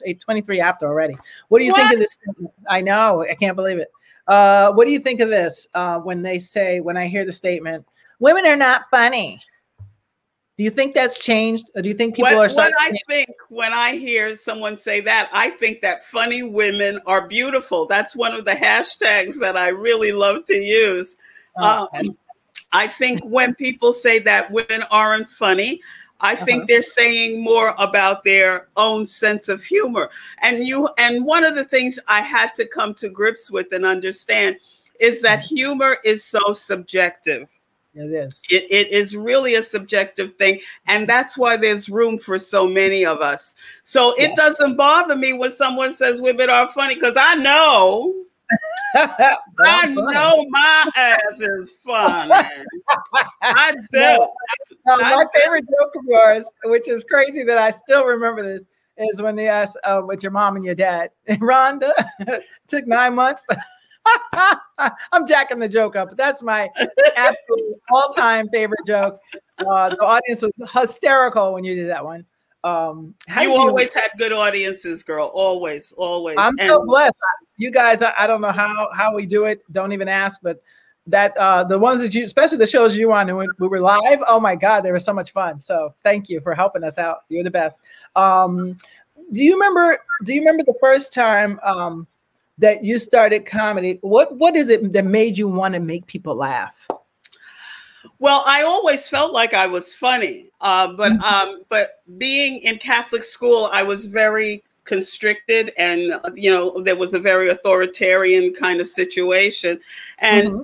It's 0.01 0.23
23 0.25 0.59
after 0.59 0.85
already. 0.85 1.15
What 1.47 1.59
do 1.59 1.65
you 1.65 1.71
what? 1.71 1.81
think 1.81 1.93
of 1.93 1.99
this? 1.99 2.11
Statement? 2.11 2.53
I 2.69 2.81
know. 2.81 3.23
I 3.23 3.35
can't 3.35 3.55
believe 3.55 3.77
it. 3.77 3.89
Uh, 4.27 4.73
what 4.73 4.85
do 4.85 4.91
you 4.91 4.99
think 4.99 5.21
of 5.21 5.29
this 5.29 5.67
uh, 5.73 5.99
when 5.99 6.21
they 6.21 6.39
say, 6.39 6.81
when 6.81 6.97
I 6.97 7.07
hear 7.07 7.25
the 7.25 7.31
statement, 7.31 7.85
women 8.19 8.45
are 8.45 8.57
not 8.57 8.83
funny? 8.91 9.41
Do 10.55 10.63
you 10.63 10.69
think 10.69 10.93
that's 10.93 11.19
changed? 11.19 11.65
Or 11.75 11.81
do 11.81 11.89
you 11.89 11.95
think 11.95 12.15
people 12.15 12.35
what, 12.35 12.51
are? 12.51 12.55
What 12.55 12.73
I 12.79 12.91
think 13.09 13.29
when 13.49 13.73
I 13.73 13.95
hear 13.95 14.35
someone 14.35 14.77
say 14.77 15.01
that, 15.01 15.29
I 15.33 15.49
think 15.49 15.81
that 15.81 16.03
funny 16.05 16.43
women 16.43 16.99
are 17.07 17.27
beautiful. 17.27 17.87
That's 17.87 18.15
one 18.15 18.33
of 18.33 18.45
the 18.45 18.51
hashtags 18.51 19.39
that 19.39 19.57
I 19.57 19.69
really 19.69 20.11
love 20.11 20.45
to 20.45 20.53
use. 20.53 21.17
Oh, 21.57 21.87
um, 21.93 22.17
I 22.71 22.87
think 22.87 23.23
when 23.25 23.55
people 23.55 23.93
say 23.93 24.19
that 24.19 24.51
women 24.51 24.83
aren't 24.91 25.29
funny, 25.29 25.81
I 26.21 26.35
think 26.35 26.59
uh-huh. 26.59 26.65
they're 26.69 26.83
saying 26.83 27.43
more 27.43 27.75
about 27.77 28.23
their 28.23 28.67
own 28.77 29.05
sense 29.05 29.49
of 29.49 29.63
humor. 29.63 30.09
And 30.41 30.63
you 30.63 30.87
and 30.97 31.25
one 31.25 31.43
of 31.43 31.55
the 31.55 31.65
things 31.65 31.99
I 32.07 32.21
had 32.21 32.55
to 32.55 32.67
come 32.67 32.93
to 32.95 33.09
grips 33.09 33.51
with 33.51 33.71
and 33.73 33.85
understand 33.85 34.57
is 34.99 35.21
that 35.21 35.39
mm-hmm. 35.39 35.55
humor 35.55 35.97
is 36.05 36.23
so 36.23 36.53
subjective. 36.53 37.47
It 37.95 38.11
is. 38.11 38.43
It, 38.49 38.63
it 38.71 38.87
is 38.89 39.15
really 39.15 39.55
a 39.55 39.61
subjective 39.61 40.35
thing. 40.35 40.59
And 40.87 41.07
that's 41.07 41.37
why 41.37 41.57
there's 41.57 41.89
room 41.89 42.17
for 42.17 42.39
so 42.39 42.67
many 42.67 43.05
of 43.05 43.21
us. 43.21 43.53
So 43.83 44.13
yeah. 44.17 44.25
it 44.25 44.35
doesn't 44.35 44.77
bother 44.77 45.15
me 45.15 45.33
when 45.33 45.51
someone 45.51 45.93
says 45.93 46.19
women 46.19 46.49
are 46.49 46.71
funny 46.71 46.95
because 46.95 47.15
I 47.17 47.35
know 47.35 48.13
I 48.95 49.87
know 49.87 50.45
my 50.49 50.89
ass 50.95 51.41
is 51.41 51.71
funny. 51.83 52.31
I 53.41 53.73
do. 53.91 54.27
Now, 54.85 54.97
my 54.97 55.25
favorite 55.33 55.65
joke 55.65 55.93
of 55.95 56.03
yours, 56.07 56.51
which 56.65 56.87
is 56.87 57.03
crazy 57.03 57.43
that 57.43 57.57
I 57.57 57.71
still 57.71 58.05
remember 58.05 58.43
this, 58.43 58.65
is 58.97 59.21
when 59.21 59.35
they 59.35 59.47
asked 59.47 59.77
uh, 59.83 60.01
with 60.05 60.21
your 60.21 60.31
mom 60.31 60.55
and 60.55 60.65
your 60.65 60.75
dad. 60.75 61.09
Rhonda 61.29 61.91
took 62.67 62.85
nine 62.85 63.15
months. 63.15 63.47
I'm 65.11 65.27
jacking 65.27 65.59
the 65.59 65.69
joke 65.69 65.95
up, 65.95 66.09
but 66.09 66.17
that's 66.17 66.41
my 66.41 66.69
absolute 67.15 67.75
all-time 67.91 68.49
favorite 68.49 68.85
joke. 68.85 69.19
Uh, 69.59 69.89
the 69.89 69.97
audience 69.97 70.41
was 70.41 70.61
hysterical 70.73 71.53
when 71.53 71.63
you 71.63 71.75
did 71.75 71.89
that 71.89 72.03
one. 72.03 72.25
Um, 72.63 73.13
you 73.41 73.53
always 73.53 73.93
had 73.93 74.11
good 74.17 74.31
audiences, 74.31 75.03
girl. 75.03 75.29
Always, 75.33 75.91
always. 75.93 76.37
I'm 76.37 76.57
and- 76.59 76.69
so 76.69 76.85
blessed. 76.85 77.15
You 77.57 77.71
guys, 77.71 78.01
I, 78.01 78.13
I, 78.17 78.25
don't 78.25 78.41
know 78.41 78.51
how 78.51 78.89
how 78.93 79.13
we 79.13 79.25
do 79.25 79.45
it. 79.45 79.61
Don't 79.71 79.91
even 79.91 80.07
ask. 80.07 80.41
But 80.41 80.63
that 81.07 81.35
uh, 81.37 81.63
the 81.63 81.77
ones 81.77 82.01
that 82.01 82.13
you, 82.13 82.25
especially 82.25 82.57
the 82.57 82.67
shows 82.67 82.97
you 82.97 83.11
on, 83.11 83.33
when 83.35 83.49
we 83.59 83.67
were 83.67 83.79
live. 83.81 84.19
Oh 84.27 84.39
my 84.39 84.55
God, 84.55 84.81
they 84.81 84.91
were 84.91 84.99
so 84.99 85.13
much 85.13 85.31
fun. 85.31 85.59
So 85.59 85.93
thank 86.03 86.29
you 86.29 86.39
for 86.39 86.55
helping 86.55 86.83
us 86.83 86.97
out. 86.97 87.19
You're 87.29 87.43
the 87.43 87.51
best. 87.51 87.81
Um, 88.15 88.77
do 89.31 89.43
you 89.43 89.53
remember? 89.53 89.99
Do 90.23 90.33
you 90.33 90.39
remember 90.39 90.63
the 90.63 90.77
first 90.79 91.13
time 91.13 91.59
um, 91.63 92.07
that 92.57 92.83
you 92.83 92.99
started 92.99 93.45
comedy? 93.45 93.99
What 94.01 94.35
What 94.37 94.55
is 94.55 94.69
it 94.69 94.93
that 94.93 95.05
made 95.05 95.37
you 95.37 95.47
want 95.47 95.73
to 95.73 95.79
make 95.79 96.05
people 96.07 96.35
laugh? 96.35 96.87
Well, 98.19 98.43
I 98.45 98.63
always 98.63 99.07
felt 99.07 99.33
like 99.33 99.53
I 99.53 99.67
was 99.67 99.93
funny, 99.93 100.49
uh, 100.61 100.93
but 100.93 101.11
mm-hmm. 101.13 101.23
um, 101.23 101.63
but 101.69 102.01
being 102.17 102.59
in 102.59 102.77
Catholic 102.77 103.23
school, 103.23 103.69
I 103.73 103.83
was 103.83 104.05
very 104.05 104.63
constricted, 104.85 105.73
and 105.77 106.13
you 106.33 106.51
know 106.51 106.81
there 106.81 106.95
was 106.95 107.13
a 107.13 107.19
very 107.19 107.49
authoritarian 107.49 108.53
kind 108.53 108.79
of 108.79 108.87
situation, 108.87 109.79
and 110.19 110.47
mm-hmm. 110.47 110.61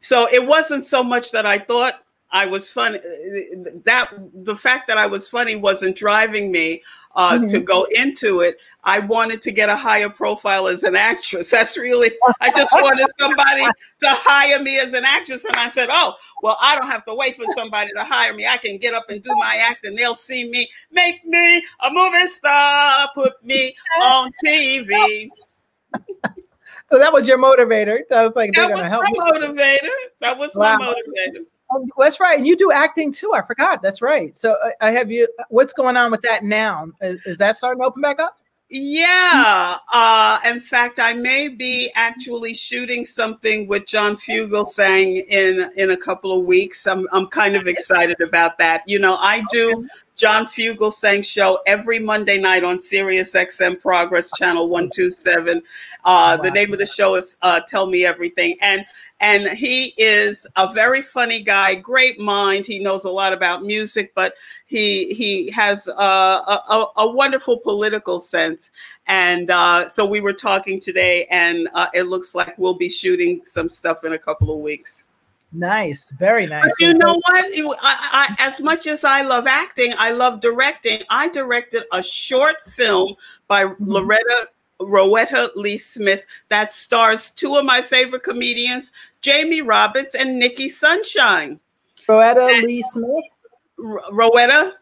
so 0.00 0.28
it 0.32 0.46
wasn't 0.46 0.84
so 0.84 1.02
much 1.02 1.30
that 1.30 1.46
I 1.46 1.58
thought 1.58 2.03
I 2.34 2.46
was 2.46 2.68
funny. 2.68 2.98
That 3.84 4.10
the 4.34 4.56
fact 4.56 4.88
that 4.88 4.98
I 4.98 5.06
was 5.06 5.28
funny 5.28 5.54
wasn't 5.54 5.94
driving 5.94 6.50
me 6.50 6.82
uh, 7.14 7.34
mm-hmm. 7.34 7.44
to 7.46 7.60
go 7.60 7.86
into 7.94 8.40
it. 8.40 8.58
I 8.82 8.98
wanted 8.98 9.40
to 9.42 9.52
get 9.52 9.68
a 9.68 9.76
higher 9.76 10.10
profile 10.10 10.66
as 10.66 10.82
an 10.82 10.96
actress. 10.96 11.48
That's 11.52 11.76
really. 11.76 12.10
I 12.40 12.50
just 12.50 12.72
wanted 12.72 13.06
somebody 13.20 13.62
to 13.62 14.08
hire 14.08 14.60
me 14.60 14.80
as 14.80 14.92
an 14.94 15.04
actress, 15.04 15.44
and 15.44 15.54
I 15.54 15.68
said, 15.68 15.88
"Oh, 15.92 16.14
well, 16.42 16.58
I 16.60 16.74
don't 16.74 16.88
have 16.88 17.04
to 17.04 17.14
wait 17.14 17.36
for 17.36 17.44
somebody 17.54 17.92
to 17.96 18.02
hire 18.02 18.34
me. 18.34 18.48
I 18.48 18.56
can 18.56 18.78
get 18.78 18.94
up 18.94 19.08
and 19.10 19.22
do 19.22 19.32
my 19.36 19.56
act, 19.62 19.84
and 19.84 19.96
they'll 19.96 20.16
see 20.16 20.50
me, 20.50 20.68
make 20.90 21.24
me 21.24 21.58
a 21.84 21.90
movie 21.92 22.26
star, 22.26 23.08
put 23.14 23.44
me 23.44 23.76
on 24.02 24.32
TV." 24.44 25.28
so 26.90 26.98
that 26.98 27.12
was 27.12 27.28
your 27.28 27.38
motivator. 27.38 28.00
That 28.10 28.22
was 28.22 28.34
like 28.34 28.54
that 28.54 28.72
was 28.72 28.82
my 28.82 29.30
motivator. 29.30 29.88
That 30.18 30.36
was 30.36 30.50
wow. 30.56 30.78
my 30.78 30.86
motivator. 30.86 31.44
Oh, 31.74 31.86
that's 31.98 32.20
right. 32.20 32.38
And 32.38 32.46
you 32.46 32.56
do 32.56 32.70
acting 32.70 33.12
too. 33.12 33.32
I 33.34 33.42
forgot. 33.42 33.82
That's 33.82 34.00
right. 34.00 34.36
So 34.36 34.56
uh, 34.64 34.70
I 34.80 34.92
have 34.92 35.10
you. 35.10 35.28
What's 35.48 35.72
going 35.72 35.96
on 35.96 36.10
with 36.10 36.22
that 36.22 36.44
now? 36.44 36.86
Is, 37.00 37.20
is 37.26 37.36
that 37.38 37.56
starting 37.56 37.82
to 37.82 37.86
open 37.86 38.00
back 38.00 38.20
up? 38.20 38.38
Yeah. 38.70 39.76
Uh, 39.92 40.38
in 40.46 40.58
fact, 40.58 40.98
I 40.98 41.12
may 41.12 41.48
be 41.48 41.90
actually 41.94 42.54
shooting 42.54 43.04
something 43.04 43.68
with 43.68 43.86
John 43.86 44.16
Fugelsang 44.16 45.24
in 45.28 45.70
in 45.76 45.90
a 45.90 45.96
couple 45.96 46.38
of 46.38 46.44
weeks. 46.44 46.86
I'm 46.86 47.06
I'm 47.12 47.26
kind 47.26 47.56
of 47.56 47.66
excited 47.66 48.20
about 48.20 48.58
that. 48.58 48.82
You 48.86 48.98
know, 48.98 49.16
I 49.16 49.44
do 49.50 49.86
John 50.16 50.46
Fugelsang 50.46 51.24
show 51.24 51.60
every 51.66 51.98
Monday 51.98 52.38
night 52.38 52.64
on 52.64 52.80
Sirius 52.80 53.34
XM 53.34 53.80
Progress 53.80 54.30
Channel 54.36 54.68
127. 54.68 55.62
Uh, 56.04 56.36
the 56.38 56.50
name 56.50 56.72
of 56.72 56.78
the 56.78 56.86
show 56.86 57.16
is 57.16 57.36
uh, 57.42 57.60
Tell 57.68 57.86
Me 57.86 58.04
Everything. 58.04 58.56
And 58.60 58.84
and 59.24 59.48
he 59.56 59.94
is 59.96 60.46
a 60.56 60.70
very 60.70 61.00
funny 61.00 61.40
guy, 61.40 61.74
great 61.76 62.20
mind. 62.20 62.66
He 62.66 62.78
knows 62.78 63.04
a 63.04 63.10
lot 63.10 63.32
about 63.32 63.64
music, 63.64 64.12
but 64.14 64.34
he 64.66 65.14
he 65.14 65.50
has 65.50 65.88
a, 65.88 65.92
a, 65.92 66.86
a 66.98 67.08
wonderful 67.10 67.58
political 67.58 68.20
sense. 68.20 68.70
And 69.06 69.50
uh, 69.50 69.88
so 69.88 70.04
we 70.04 70.20
were 70.20 70.34
talking 70.34 70.78
today, 70.78 71.26
and 71.30 71.70
uh, 71.72 71.86
it 71.94 72.02
looks 72.02 72.34
like 72.34 72.58
we'll 72.58 72.74
be 72.74 72.90
shooting 72.90 73.40
some 73.46 73.70
stuff 73.70 74.04
in 74.04 74.12
a 74.12 74.18
couple 74.18 74.54
of 74.54 74.60
weeks. 74.60 75.06
Nice, 75.54 76.10
very 76.10 76.46
nice. 76.46 76.74
But 76.78 76.86
you 76.86 76.92
know 76.94 77.14
what? 77.14 77.78
I, 77.80 78.34
I, 78.36 78.36
as 78.40 78.60
much 78.60 78.86
as 78.86 79.04
I 79.04 79.22
love 79.22 79.46
acting, 79.46 79.94
I 79.96 80.10
love 80.10 80.40
directing. 80.40 81.00
I 81.08 81.30
directed 81.30 81.84
a 81.92 82.02
short 82.02 82.56
film 82.66 83.14
by 83.48 83.64
mm-hmm. 83.64 83.90
Loretta 83.90 84.48
Rowetta 84.88 85.50
Lee 85.56 85.78
Smith 85.78 86.24
that 86.48 86.72
stars 86.72 87.30
two 87.30 87.56
of 87.56 87.64
my 87.64 87.82
favorite 87.82 88.22
comedians, 88.22 88.92
Jamie 89.20 89.62
Roberts 89.62 90.14
and 90.14 90.38
Nikki 90.38 90.68
Sunshine. 90.68 91.58
Rowetta 92.08 92.48
and 92.52 92.66
Lee 92.66 92.82
Smith. 92.82 93.24
R- 93.78 94.00
Rowetta 94.12 94.72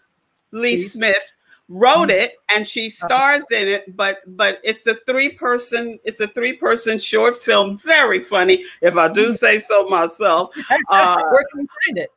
Lee 0.53 0.77
Smith 0.77 1.33
wrote 1.69 2.09
mm-hmm. 2.09 2.11
it 2.11 2.37
and 2.55 2.69
she 2.69 2.91
stars 2.91 3.45
in 3.51 3.67
it 3.67 3.97
but 3.97 4.19
but 4.37 4.61
it's 4.63 4.87
a 4.87 4.95
three 5.07 5.31
person 5.31 5.99
it's 6.05 6.21
a 6.21 6.29
three 6.29 6.53
person 6.53 6.99
short 6.99 7.41
film 7.41 7.79
very 7.79 8.21
funny 8.21 8.63
if 8.83 8.97
i 8.97 9.09
do 9.09 9.27
mm-hmm. 9.27 9.33
say 9.33 9.59
so 9.59 9.87
myself 9.87 10.51
uh, 10.91 11.17
where 11.31 11.47
can 11.51 11.61
we 11.61 11.67
find 11.87 11.99
it 11.99 12.11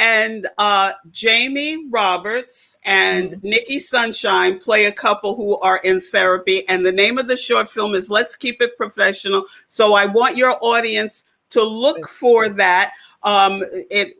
and 0.00 0.48
uh, 0.56 0.92
Jamie 1.12 1.86
Roberts 1.90 2.76
and 2.84 3.32
mm-hmm. 3.32 3.48
Nikki 3.48 3.78
Sunshine 3.78 4.58
play 4.58 4.86
a 4.86 4.92
couple 4.92 5.36
who 5.36 5.58
are 5.60 5.76
in 5.84 6.00
therapy. 6.00 6.66
And 6.68 6.84
the 6.84 6.90
name 6.90 7.18
of 7.18 7.28
the 7.28 7.36
short 7.36 7.70
film 7.70 7.94
is 7.94 8.08
Let's 8.08 8.34
Keep 8.34 8.62
It 8.62 8.76
Professional. 8.78 9.44
So 9.68 9.92
I 9.92 10.06
want 10.06 10.38
your 10.38 10.56
audience 10.62 11.24
to 11.50 11.62
look 11.62 12.08
for 12.08 12.48
that. 12.48 12.92
Um, 13.22 13.62
it 13.90 14.16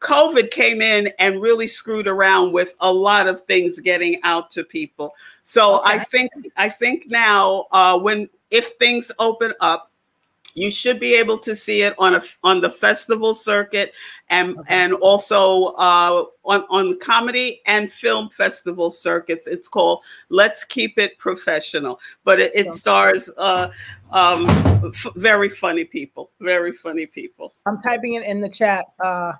COVID 0.00 0.50
came 0.52 0.80
in 0.80 1.10
and 1.18 1.42
really 1.42 1.66
screwed 1.66 2.06
around 2.06 2.52
with 2.52 2.72
a 2.80 2.90
lot 2.90 3.26
of 3.26 3.42
things 3.42 3.78
getting 3.80 4.18
out 4.22 4.50
to 4.52 4.64
people. 4.64 5.12
So 5.42 5.80
okay. 5.80 5.98
I 5.98 6.04
think 6.04 6.30
I 6.56 6.68
think 6.70 7.08
now 7.08 7.66
uh, 7.72 7.98
when 7.98 8.30
if 8.50 8.70
things 8.78 9.12
open 9.18 9.52
up, 9.60 9.85
you 10.56 10.70
should 10.70 10.98
be 10.98 11.14
able 11.14 11.38
to 11.38 11.54
see 11.54 11.82
it 11.82 11.94
on 11.98 12.14
a 12.16 12.22
on 12.42 12.60
the 12.60 12.70
festival 12.70 13.34
circuit 13.34 13.92
and 14.30 14.56
and 14.68 14.94
also 14.94 15.66
uh, 15.76 16.24
on 16.44 16.64
on 16.70 16.90
the 16.90 16.96
comedy 16.96 17.60
and 17.66 17.92
film 17.92 18.28
festival 18.30 18.90
circuits. 18.90 19.46
It's 19.46 19.68
called 19.68 20.02
Let's 20.30 20.64
Keep 20.64 20.98
It 20.98 21.18
Professional, 21.18 22.00
but 22.24 22.40
it, 22.40 22.52
it 22.54 22.72
stars 22.72 23.30
uh, 23.36 23.70
um, 24.10 24.46
f- 24.86 25.06
very 25.14 25.50
funny 25.50 25.84
people. 25.84 26.30
Very 26.40 26.72
funny 26.72 27.04
people. 27.04 27.52
I'm 27.66 27.80
typing 27.82 28.14
it 28.14 28.24
in 28.24 28.40
the 28.40 28.48
chat. 28.48 28.86
Uh, 28.98 29.32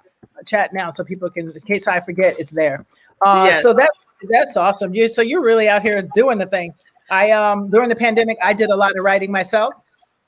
chat 0.44 0.74
now 0.74 0.92
so 0.92 1.02
people 1.02 1.30
can 1.30 1.50
in 1.50 1.60
case 1.60 1.88
I 1.88 1.98
forget 1.98 2.38
it's 2.38 2.50
there. 2.50 2.84
Uh, 3.24 3.44
yes. 3.46 3.62
so 3.62 3.72
that's 3.72 4.08
that's 4.28 4.56
awesome. 4.58 4.94
You 4.94 5.08
so 5.08 5.22
you're 5.22 5.42
really 5.42 5.66
out 5.66 5.80
here 5.80 6.02
doing 6.14 6.36
the 6.36 6.46
thing. 6.46 6.74
I 7.08 7.30
um 7.30 7.70
during 7.70 7.88
the 7.88 7.96
pandemic 7.96 8.36
I 8.42 8.52
did 8.52 8.68
a 8.68 8.76
lot 8.76 8.98
of 8.98 9.02
writing 9.02 9.32
myself. 9.32 9.72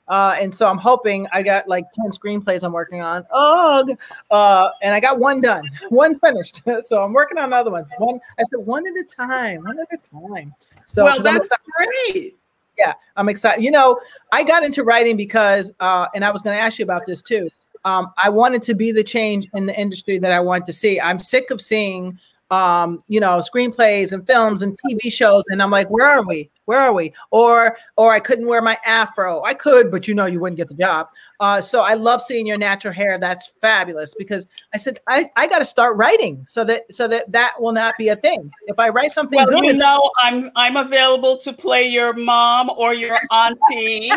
Uh, 0.09 0.35
and 0.39 0.53
so 0.53 0.69
I'm 0.69 0.77
hoping 0.77 1.27
I 1.31 1.43
got 1.43 1.67
like 1.67 1.91
10 1.91 2.07
screenplays 2.11 2.63
I'm 2.63 2.73
working 2.73 3.01
on. 3.01 3.25
Ugh. 3.31 3.91
uh, 4.31 4.69
and 4.81 4.93
I 4.93 4.99
got 4.99 5.19
one 5.19 5.39
done. 5.39 5.63
One's 5.91 6.19
finished. 6.19 6.61
so 6.83 7.03
I'm 7.03 7.13
working 7.13 7.37
on 7.37 7.53
other 7.53 7.71
ones. 7.71 7.91
One, 7.97 8.19
I 8.37 8.43
said 8.49 8.65
one 8.65 8.85
at 8.87 8.93
a 8.93 9.03
time, 9.03 9.63
one 9.63 9.79
at 9.79 9.87
a 9.93 9.97
time. 9.97 10.53
So 10.85 11.05
well, 11.05 11.21
that's 11.21 11.49
great. 11.77 12.35
Yeah, 12.77 12.93
I'm 13.15 13.29
excited. 13.29 13.63
You 13.63 13.71
know, 13.71 13.99
I 14.31 14.43
got 14.43 14.63
into 14.63 14.83
writing 14.83 15.17
because, 15.17 15.73
uh, 15.79 16.07
and 16.15 16.25
I 16.25 16.31
was 16.31 16.41
going 16.41 16.57
to 16.57 16.61
ask 16.61 16.79
you 16.79 16.83
about 16.83 17.05
this 17.05 17.21
too 17.21 17.49
um, 17.85 18.11
I 18.21 18.29
wanted 18.29 18.63
to 18.63 18.73
be 18.73 18.91
the 18.91 19.03
change 19.03 19.47
in 19.53 19.65
the 19.65 19.79
industry 19.79 20.17
that 20.19 20.31
I 20.31 20.39
want 20.39 20.65
to 20.67 20.73
see. 20.73 20.99
I'm 20.99 21.19
sick 21.19 21.51
of 21.51 21.61
seeing, 21.61 22.19
um, 22.51 23.03
you 23.07 23.19
know, 23.19 23.41
screenplays 23.41 24.11
and 24.11 24.25
films 24.25 24.61
and 24.61 24.77
TV 24.79 25.11
shows, 25.11 25.43
and 25.49 25.61
I'm 25.61 25.71
like, 25.71 25.89
where 25.89 26.07
are 26.07 26.25
we? 26.25 26.49
Where 26.65 26.79
are 26.79 26.93
we? 26.93 27.13
Or, 27.31 27.77
or 27.97 28.13
I 28.13 28.19
couldn't 28.19 28.47
wear 28.47 28.61
my 28.61 28.77
afro. 28.85 29.43
I 29.43 29.55
could, 29.55 29.89
but 29.89 30.07
you 30.07 30.13
know, 30.13 30.27
you 30.27 30.39
wouldn't 30.39 30.57
get 30.57 30.67
the 30.67 30.75
job. 30.75 31.07
Uh, 31.39 31.61
so 31.61 31.81
I 31.81 31.95
love 31.95 32.21
seeing 32.21 32.45
your 32.45 32.59
natural 32.59 32.93
hair. 32.93 33.17
That's 33.17 33.47
fabulous 33.47 34.13
because 34.13 34.45
I 34.73 34.77
said 34.77 34.99
I, 35.07 35.31
I 35.35 35.47
got 35.47 35.59
to 35.59 35.65
start 35.65 35.97
writing 35.97 36.45
so 36.47 36.63
that 36.65 36.93
so 36.93 37.07
that 37.07 37.31
that 37.31 37.59
will 37.59 37.71
not 37.71 37.95
be 37.97 38.09
a 38.09 38.15
thing. 38.15 38.51
If 38.67 38.77
I 38.77 38.89
write 38.89 39.11
something, 39.11 39.37
well, 39.37 39.47
good, 39.47 39.65
you 39.65 39.73
know, 39.73 40.11
I'm 40.19 40.51
I'm 40.55 40.77
available 40.77 41.37
to 41.37 41.53
play 41.53 41.87
your 41.87 42.13
mom 42.13 42.69
or 42.77 42.93
your 42.93 43.19
auntie. 43.31 44.11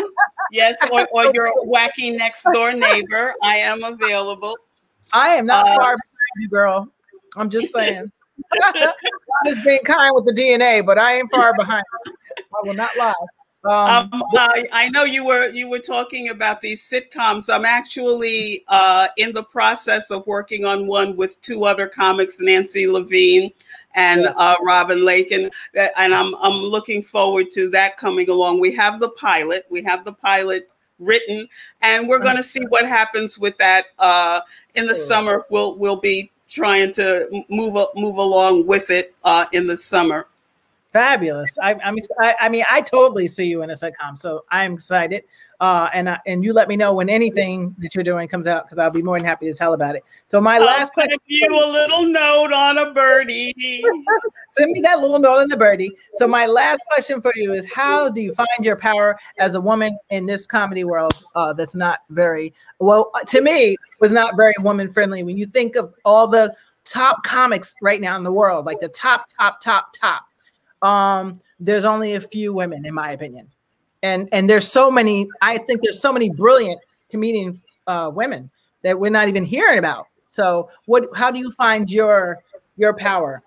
yes, 0.51 0.75
or, 0.91 1.07
or 1.11 1.33
your 1.33 1.51
wacky 1.65 2.15
next 2.15 2.45
door 2.53 2.73
neighbor. 2.73 3.33
I 3.41 3.57
am 3.57 3.83
available. 3.83 4.55
I 5.11 5.29
am 5.29 5.47
not 5.47 5.67
uh, 5.67 5.75
far 5.75 5.97
behind 5.97 6.37
you, 6.37 6.49
girl. 6.49 6.87
I'm 7.35 7.49
just 7.49 7.73
saying. 7.73 8.11
I'm 8.63 8.93
just 9.45 9.65
being 9.65 9.79
kind 9.83 10.13
with 10.15 10.25
the 10.25 10.33
DNA, 10.33 10.85
but 10.85 10.97
I 10.97 11.17
ain't 11.17 11.31
far 11.31 11.53
behind. 11.55 11.85
I 12.37 12.67
will 12.67 12.73
not 12.73 12.91
lie. 12.97 13.13
Um, 13.65 14.09
um, 14.11 14.23
I, 14.33 14.65
I, 14.73 14.89
know 14.89 15.05
you 15.05 15.23
were 15.23 15.49
you 15.49 15.69
were 15.69 15.79
talking 15.79 16.27
about 16.27 16.59
these 16.59 16.81
sitcoms. 16.83 17.53
I'm 17.53 17.63
actually 17.63 18.65
uh, 18.67 19.07
in 19.15 19.31
the 19.31 19.43
process 19.43 20.11
of 20.11 20.27
working 20.27 20.65
on 20.65 20.85
one 20.85 21.15
with 21.15 21.39
two 21.39 21.63
other 21.63 21.87
comics, 21.87 22.41
Nancy 22.41 22.87
Levine 22.87 23.53
and 23.95 24.25
uh, 24.25 24.57
Robin 24.61 25.05
Lake, 25.05 25.31
and 25.31 25.49
and 25.75 26.13
I'm 26.13 26.35
I'm 26.35 26.55
looking 26.55 27.03
forward 27.03 27.51
to 27.51 27.69
that 27.69 27.95
coming 27.95 28.29
along. 28.29 28.59
We 28.59 28.75
have 28.75 28.99
the 28.99 29.09
pilot. 29.11 29.65
We 29.69 29.81
have 29.83 30.03
the 30.03 30.13
pilot 30.13 30.69
written, 30.99 31.47
and 31.81 32.09
we're 32.09 32.19
going 32.19 32.37
to 32.37 32.43
see 32.43 32.65
what 32.67 32.85
happens 32.85 33.39
with 33.39 33.57
that 33.59 33.85
uh, 33.97 34.41
in 34.75 34.87
the 34.87 34.95
summer. 34.95 35.45
We'll 35.49 35.77
we'll 35.77 36.01
be 36.01 36.31
trying 36.49 36.91
to 36.93 37.43
move 37.49 37.75
move 37.95 38.17
along 38.17 38.67
with 38.67 38.89
it 38.89 39.15
uh, 39.23 39.45
in 39.51 39.67
the 39.67 39.77
summer. 39.77 40.27
Fabulous. 40.93 41.57
I, 41.57 41.75
I'm. 41.83 41.97
I, 42.21 42.35
I 42.39 42.49
mean, 42.49 42.63
I 42.69 42.81
totally 42.81 43.27
see 43.27 43.45
you 43.45 43.63
in 43.63 43.71
a 43.71 43.73
sitcom, 43.73 44.15
so 44.15 44.45
I'm 44.51 44.73
excited. 44.73 45.23
Uh, 45.59 45.89
and 45.91 46.07
I, 46.07 46.19
and 46.27 46.43
you 46.43 46.53
let 46.53 46.67
me 46.67 46.75
know 46.75 46.93
when 46.93 47.09
anything 47.09 47.75
that 47.79 47.95
you're 47.95 48.03
doing 48.03 48.27
comes 48.27 48.45
out 48.45 48.65
because 48.65 48.77
I'll 48.77 48.91
be 48.91 49.01
more 49.01 49.17
than 49.17 49.25
happy 49.25 49.51
to 49.51 49.57
tell 49.57 49.73
about 49.73 49.95
it. 49.95 50.03
So 50.27 50.39
my 50.39 50.57
I'll 50.57 50.65
last 50.65 50.93
question, 50.93 51.17
you 51.25 51.47
a 51.49 51.65
little 51.71 52.03
note 52.03 52.53
on 52.53 52.77
a 52.77 52.93
birdie. 52.93 53.55
send 54.51 54.71
me 54.71 54.81
that 54.81 54.99
little 54.99 55.17
note 55.17 55.39
on 55.39 55.47
the 55.47 55.57
birdie. 55.57 55.89
So 56.13 56.27
my 56.27 56.45
last 56.45 56.83
question 56.91 57.21
for 57.21 57.31
you 57.35 57.53
is: 57.53 57.71
How 57.73 58.07
do 58.09 58.21
you 58.21 58.31
find 58.31 58.47
your 58.59 58.75
power 58.75 59.17
as 59.39 59.55
a 59.55 59.61
woman 59.61 59.97
in 60.11 60.27
this 60.27 60.45
comedy 60.45 60.83
world 60.83 61.23
uh, 61.33 61.53
that's 61.53 61.73
not 61.73 62.01
very 62.11 62.53
well? 62.77 63.11
To 63.29 63.41
me, 63.41 63.77
was 63.99 64.11
not 64.11 64.35
very 64.37 64.53
woman 64.59 64.89
friendly. 64.89 65.23
When 65.23 65.37
you 65.37 65.47
think 65.47 65.75
of 65.75 65.91
all 66.05 66.27
the 66.27 66.55
top 66.85 67.23
comics 67.23 67.75
right 67.81 68.01
now 68.01 68.15
in 68.15 68.23
the 68.23 68.31
world, 68.31 68.67
like 68.67 68.79
the 68.79 68.89
top, 68.89 69.25
top, 69.39 69.59
top, 69.59 69.93
top, 69.93 70.25
um, 70.83 71.41
there's 71.59 71.85
only 71.85 72.13
a 72.13 72.21
few 72.21 72.53
women, 72.53 72.85
in 72.85 72.93
my 72.93 73.11
opinion. 73.11 73.47
And 74.03 74.27
and 74.33 74.49
there's 74.49 74.67
so 74.67 74.91
many 74.91 75.29
i 75.41 75.57
think 75.57 75.81
there's 75.81 76.01
so 76.01 76.11
many 76.11 76.29
brilliant 76.29 76.79
comedian 77.09 77.61
uh, 77.87 78.11
women 78.13 78.49
that 78.81 78.99
we're 78.99 79.09
not 79.09 79.29
even 79.29 79.45
hearing 79.45 79.79
about. 79.79 80.07
So 80.27 80.69
what 80.85 81.07
how 81.15 81.31
do 81.31 81.39
you 81.39 81.51
find 81.51 81.89
your 81.89 82.43
your 82.75 82.93
power? 82.93 83.41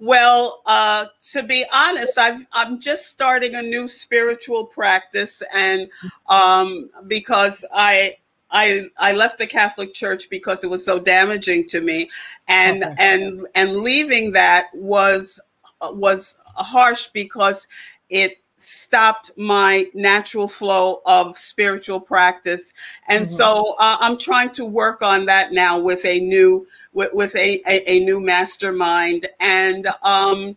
Well 0.00 0.62
uh, 0.66 1.06
to 1.32 1.42
be 1.42 1.64
honest 1.72 2.18
i 2.18 2.38
i'm 2.52 2.80
just 2.80 3.06
starting 3.06 3.54
a 3.54 3.62
new 3.62 3.86
spiritual 3.86 4.66
practice 4.66 5.42
and 5.54 5.88
um, 6.28 6.90
because 7.06 7.64
i 7.72 8.14
I 8.50 8.88
I 8.98 9.12
left 9.12 9.38
the 9.38 9.46
Catholic 9.46 9.92
Church 9.92 10.30
because 10.30 10.64
it 10.64 10.70
was 10.70 10.84
so 10.84 10.98
damaging 10.98 11.66
to 11.66 11.80
me, 11.80 12.08
and 12.46 12.82
okay. 12.82 12.94
and 12.98 13.46
and 13.54 13.76
leaving 13.78 14.32
that 14.32 14.68
was 14.74 15.38
was 15.80 16.40
harsh 16.56 17.08
because 17.08 17.68
it 18.08 18.38
stopped 18.58 19.30
my 19.36 19.86
natural 19.94 20.48
flow 20.48 21.00
of 21.06 21.38
spiritual 21.38 22.00
practice. 22.00 22.72
And 23.08 23.24
mm-hmm. 23.24 23.34
so 23.34 23.76
uh, 23.78 23.96
i'm 24.00 24.18
trying 24.18 24.50
to 24.52 24.64
work 24.64 25.00
on 25.00 25.26
that 25.26 25.52
now 25.52 25.78
with 25.78 26.04
a 26.04 26.20
new 26.20 26.66
with, 26.92 27.14
with 27.14 27.36
a, 27.36 27.62
a, 27.68 27.90
a, 27.90 28.00
new 28.00 28.20
mastermind. 28.20 29.28
And 29.38 29.86
um 30.02 30.56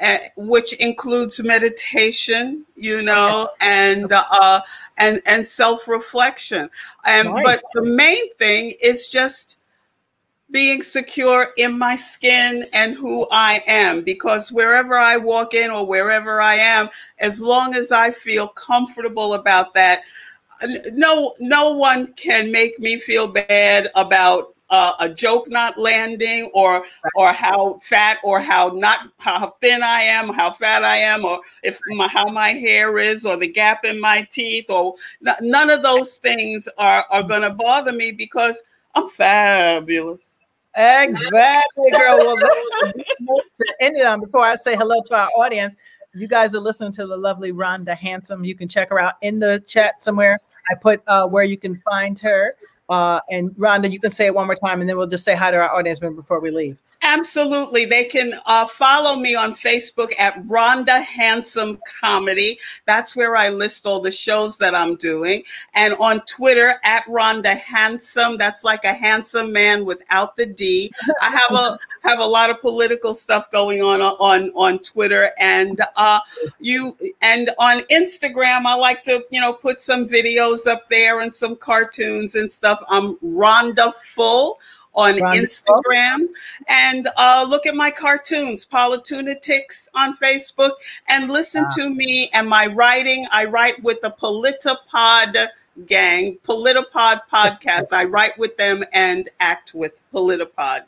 uh, 0.00 0.18
which 0.36 0.72
includes 0.74 1.42
meditation 1.42 2.64
you 2.76 3.02
know 3.02 3.48
and 3.60 4.12
uh 4.12 4.60
and 4.98 5.20
and 5.26 5.46
self-reflection. 5.46 6.70
And 7.04 7.28
but 7.42 7.62
the 7.74 7.82
main 7.82 8.32
thing 8.34 8.74
is 8.80 9.08
just 9.08 9.58
being 10.52 10.82
secure 10.82 11.48
in 11.56 11.76
my 11.78 11.96
skin 11.96 12.66
and 12.72 12.94
who 12.94 13.26
I 13.32 13.62
am 13.66 14.02
because 14.02 14.52
wherever 14.52 14.96
I 14.96 15.16
walk 15.16 15.54
in 15.54 15.70
or 15.70 15.84
wherever 15.86 16.40
I 16.40 16.56
am, 16.56 16.90
as 17.18 17.40
long 17.40 17.74
as 17.74 17.90
I 17.90 18.10
feel 18.10 18.48
comfortable 18.48 19.34
about 19.34 19.74
that, 19.74 20.02
no 20.92 21.34
no 21.40 21.72
one 21.72 22.12
can 22.14 22.52
make 22.52 22.78
me 22.78 22.98
feel 22.98 23.26
bad 23.26 23.90
about 23.96 24.54
uh, 24.70 24.94
a 25.00 25.08
joke 25.08 25.48
not 25.48 25.76
landing 25.78 26.50
or 26.54 26.84
or 27.16 27.32
how 27.32 27.78
fat 27.82 28.18
or 28.22 28.40
how 28.40 28.68
not 28.68 29.10
how 29.18 29.54
thin 29.60 29.82
I 29.82 30.02
am, 30.02 30.28
how 30.28 30.50
fat 30.52 30.84
I 30.84 30.96
am, 30.98 31.24
or 31.24 31.40
if 31.62 31.80
my, 31.88 32.08
how 32.08 32.26
my 32.26 32.50
hair 32.50 32.98
is, 32.98 33.26
or 33.26 33.36
the 33.36 33.48
gap 33.48 33.84
in 33.84 34.00
my 34.00 34.26
teeth, 34.30 34.70
or 34.70 34.94
none 35.40 35.70
of 35.70 35.82
those 35.82 36.18
things 36.18 36.68
are 36.78 37.04
are 37.10 37.22
going 37.22 37.42
to 37.42 37.50
bother 37.50 37.92
me 37.92 38.12
because 38.12 38.62
I'm 38.94 39.08
fabulous. 39.08 40.41
Exactly, 40.74 41.90
girl. 41.92 42.18
Well, 42.18 42.36
to 43.56 43.74
end 43.80 43.96
it 43.96 44.06
on 44.06 44.20
before 44.20 44.42
I 44.42 44.54
say 44.56 44.76
hello 44.76 45.02
to 45.06 45.16
our 45.16 45.28
audience, 45.36 45.76
you 46.14 46.26
guys 46.26 46.54
are 46.54 46.60
listening 46.60 46.92
to 46.92 47.06
the 47.06 47.16
lovely 47.16 47.52
Rhonda 47.52 47.96
Hansome. 47.96 48.46
You 48.46 48.54
can 48.54 48.68
check 48.68 48.90
her 48.90 48.98
out 48.98 49.14
in 49.22 49.38
the 49.38 49.62
chat 49.66 50.02
somewhere. 50.02 50.38
I 50.70 50.74
put 50.74 51.02
uh, 51.06 51.26
where 51.26 51.44
you 51.44 51.56
can 51.56 51.76
find 51.76 52.18
her. 52.20 52.54
Uh, 52.92 53.20
and 53.30 53.52
Rhonda, 53.52 53.90
you 53.90 53.98
can 53.98 54.10
say 54.10 54.26
it 54.26 54.34
one 54.34 54.46
more 54.46 54.54
time, 54.54 54.82
and 54.82 54.90
then 54.90 54.98
we'll 54.98 55.06
just 55.06 55.24
say 55.24 55.34
hi 55.34 55.50
to 55.50 55.56
our 55.56 55.74
audience 55.74 56.02
member 56.02 56.16
before 56.16 56.40
we 56.40 56.50
leave. 56.50 56.78
Absolutely. 57.04 57.84
They 57.84 58.04
can 58.04 58.34
uh, 58.46 58.66
follow 58.66 59.16
me 59.16 59.34
on 59.34 59.54
Facebook 59.54 60.12
at 60.20 60.40
Rhonda 60.46 61.02
Hansome 61.02 61.80
Comedy. 62.00 62.58
That's 62.86 63.16
where 63.16 63.34
I 63.34 63.48
list 63.48 63.86
all 63.86 64.00
the 64.00 64.12
shows 64.12 64.56
that 64.58 64.74
I'm 64.74 64.94
doing. 64.96 65.42
And 65.74 65.94
on 65.94 66.20
Twitter 66.26 66.78
at 66.84 67.04
Rhonda 67.06 67.58
Hansome. 67.58 68.38
That's 68.38 68.62
like 68.62 68.84
a 68.84 68.92
handsome 68.92 69.52
man 69.52 69.84
without 69.84 70.36
the 70.36 70.46
D. 70.46 70.92
I 71.20 71.30
have 71.30 71.56
a 71.58 71.78
have 72.08 72.18
a 72.18 72.26
lot 72.26 72.50
of 72.50 72.60
political 72.60 73.14
stuff 73.14 73.50
going 73.50 73.80
on 73.80 74.00
on 74.00 74.50
on 74.54 74.78
Twitter 74.80 75.30
and 75.38 75.80
uh, 75.96 76.20
you 76.60 76.96
and 77.20 77.50
on 77.58 77.78
Instagram. 77.90 78.64
I 78.66 78.74
like 78.74 79.02
to 79.04 79.24
you 79.30 79.40
know 79.40 79.52
put 79.52 79.82
some 79.82 80.08
videos 80.08 80.66
up 80.66 80.88
there 80.88 81.20
and 81.20 81.34
some 81.34 81.56
cartoons 81.56 82.34
and 82.34 82.50
stuff. 82.50 82.81
I'm 82.88 83.16
Rhonda 83.16 83.94
Full 83.94 84.58
on 84.94 85.14
Instagram 85.14 86.28
and 86.68 87.08
uh, 87.16 87.46
look 87.48 87.66
at 87.66 87.74
my 87.74 87.90
cartoons, 87.90 88.66
Politunatics 88.66 89.88
on 89.94 90.16
Facebook, 90.16 90.72
and 91.08 91.30
listen 91.30 91.66
to 91.76 91.88
me 91.88 92.30
and 92.34 92.48
my 92.48 92.66
writing. 92.66 93.26
I 93.32 93.46
write 93.46 93.82
with 93.82 94.00
the 94.02 94.10
Politipod 94.10 95.48
gang, 95.86 96.38
Politipod 96.44 97.20
podcast. 97.32 97.92
I 97.92 98.04
write 98.04 98.38
with 98.38 98.56
them 98.56 98.84
and 98.92 99.28
act 99.40 99.74
with 99.74 99.94
Politipod. 100.12 100.84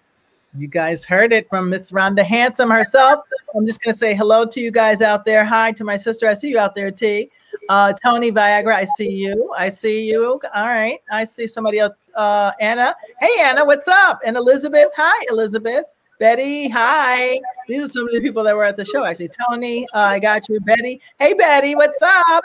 You 0.57 0.69
guys 0.69 1.05
heard 1.05 1.33
it 1.33 1.49
from 1.49 1.69
Miss 1.69 1.91
Rhonda 1.91 2.23
Hansome 2.23 2.73
herself. 2.73 3.27
I'm 3.57 3.67
just 3.67 3.83
going 3.83 3.93
to 3.93 3.99
say 3.99 4.15
hello 4.15 4.45
to 4.47 4.61
you 4.61 4.71
guys 4.71 5.03
out 5.03 5.25
there. 5.25 5.45
Hi 5.45 5.73
to 5.73 5.83
my 5.83 5.97
sister. 5.97 6.29
I 6.29 6.35
see 6.35 6.49
you 6.49 6.61
out 6.61 6.77
there, 6.77 6.93
T. 6.93 7.29
Uh, 7.69 7.93
Tony 7.93 8.31
Viagra, 8.31 8.73
I 8.73 8.85
see 8.85 9.11
you. 9.11 9.53
I 9.57 9.69
see 9.69 10.09
you. 10.09 10.41
All 10.55 10.69
right. 10.69 11.01
I 11.11 11.25
see 11.25 11.49
somebody 11.49 11.81
else. 11.81 11.95
Uh, 12.15 12.53
Anna. 12.61 12.95
Hey, 13.19 13.41
Anna, 13.41 13.65
what's 13.65 13.89
up? 13.89 14.21
And 14.25 14.37
Elizabeth. 14.37 14.93
Hi, 14.97 15.27
Elizabeth. 15.29 15.87
Betty, 16.21 16.69
hi. 16.69 17.41
These 17.67 17.87
are 17.87 17.89
some 17.89 18.07
of 18.07 18.15
the 18.15 18.21
people 18.21 18.45
that 18.45 18.55
were 18.55 18.65
at 18.65 18.77
the 18.77 18.85
show, 18.85 19.05
actually. 19.05 19.31
Tony, 19.49 19.89
uh, 19.93 19.99
I 19.99 20.21
got 20.21 20.49
you. 20.49 20.61
Betty. 20.61 21.01
Hey, 21.19 21.35
Betty, 21.35 21.75
what's 21.75 22.01
up? 22.01 22.45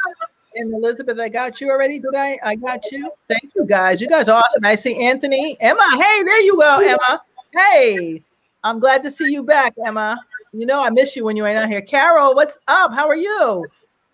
And 0.55 0.73
Elizabeth, 0.73 1.19
I 1.19 1.29
got 1.29 1.61
you 1.61 1.69
already. 1.69 1.99
Did 1.99 2.15
I? 2.15 2.39
I 2.43 2.55
got 2.55 2.91
you. 2.91 3.11
Thank 3.27 3.51
you, 3.55 3.67
guys. 3.67 4.01
You 4.01 4.07
guys 4.07 4.27
are 4.27 4.41
awesome. 4.43 4.65
I 4.65 4.73
see 4.73 5.05
Anthony. 5.05 5.55
Emma. 5.59 5.87
Hey, 5.91 6.23
there 6.23 6.41
you 6.41 6.57
go, 6.57 6.79
Emma. 6.79 7.21
Hey, 7.53 8.21
I'm 8.63 8.79
glad 8.79 9.03
to 9.03 9.11
see 9.11 9.31
you 9.31 9.43
back, 9.43 9.73
Emma. 9.83 10.19
You 10.53 10.65
know, 10.65 10.81
I 10.81 10.89
miss 10.89 11.15
you 11.15 11.25
when 11.25 11.35
you 11.35 11.45
ain't 11.45 11.57
out 11.57 11.69
here. 11.69 11.81
Carol, 11.81 12.35
what's 12.35 12.59
up? 12.67 12.93
How 12.93 13.07
are 13.07 13.15
you? 13.15 13.65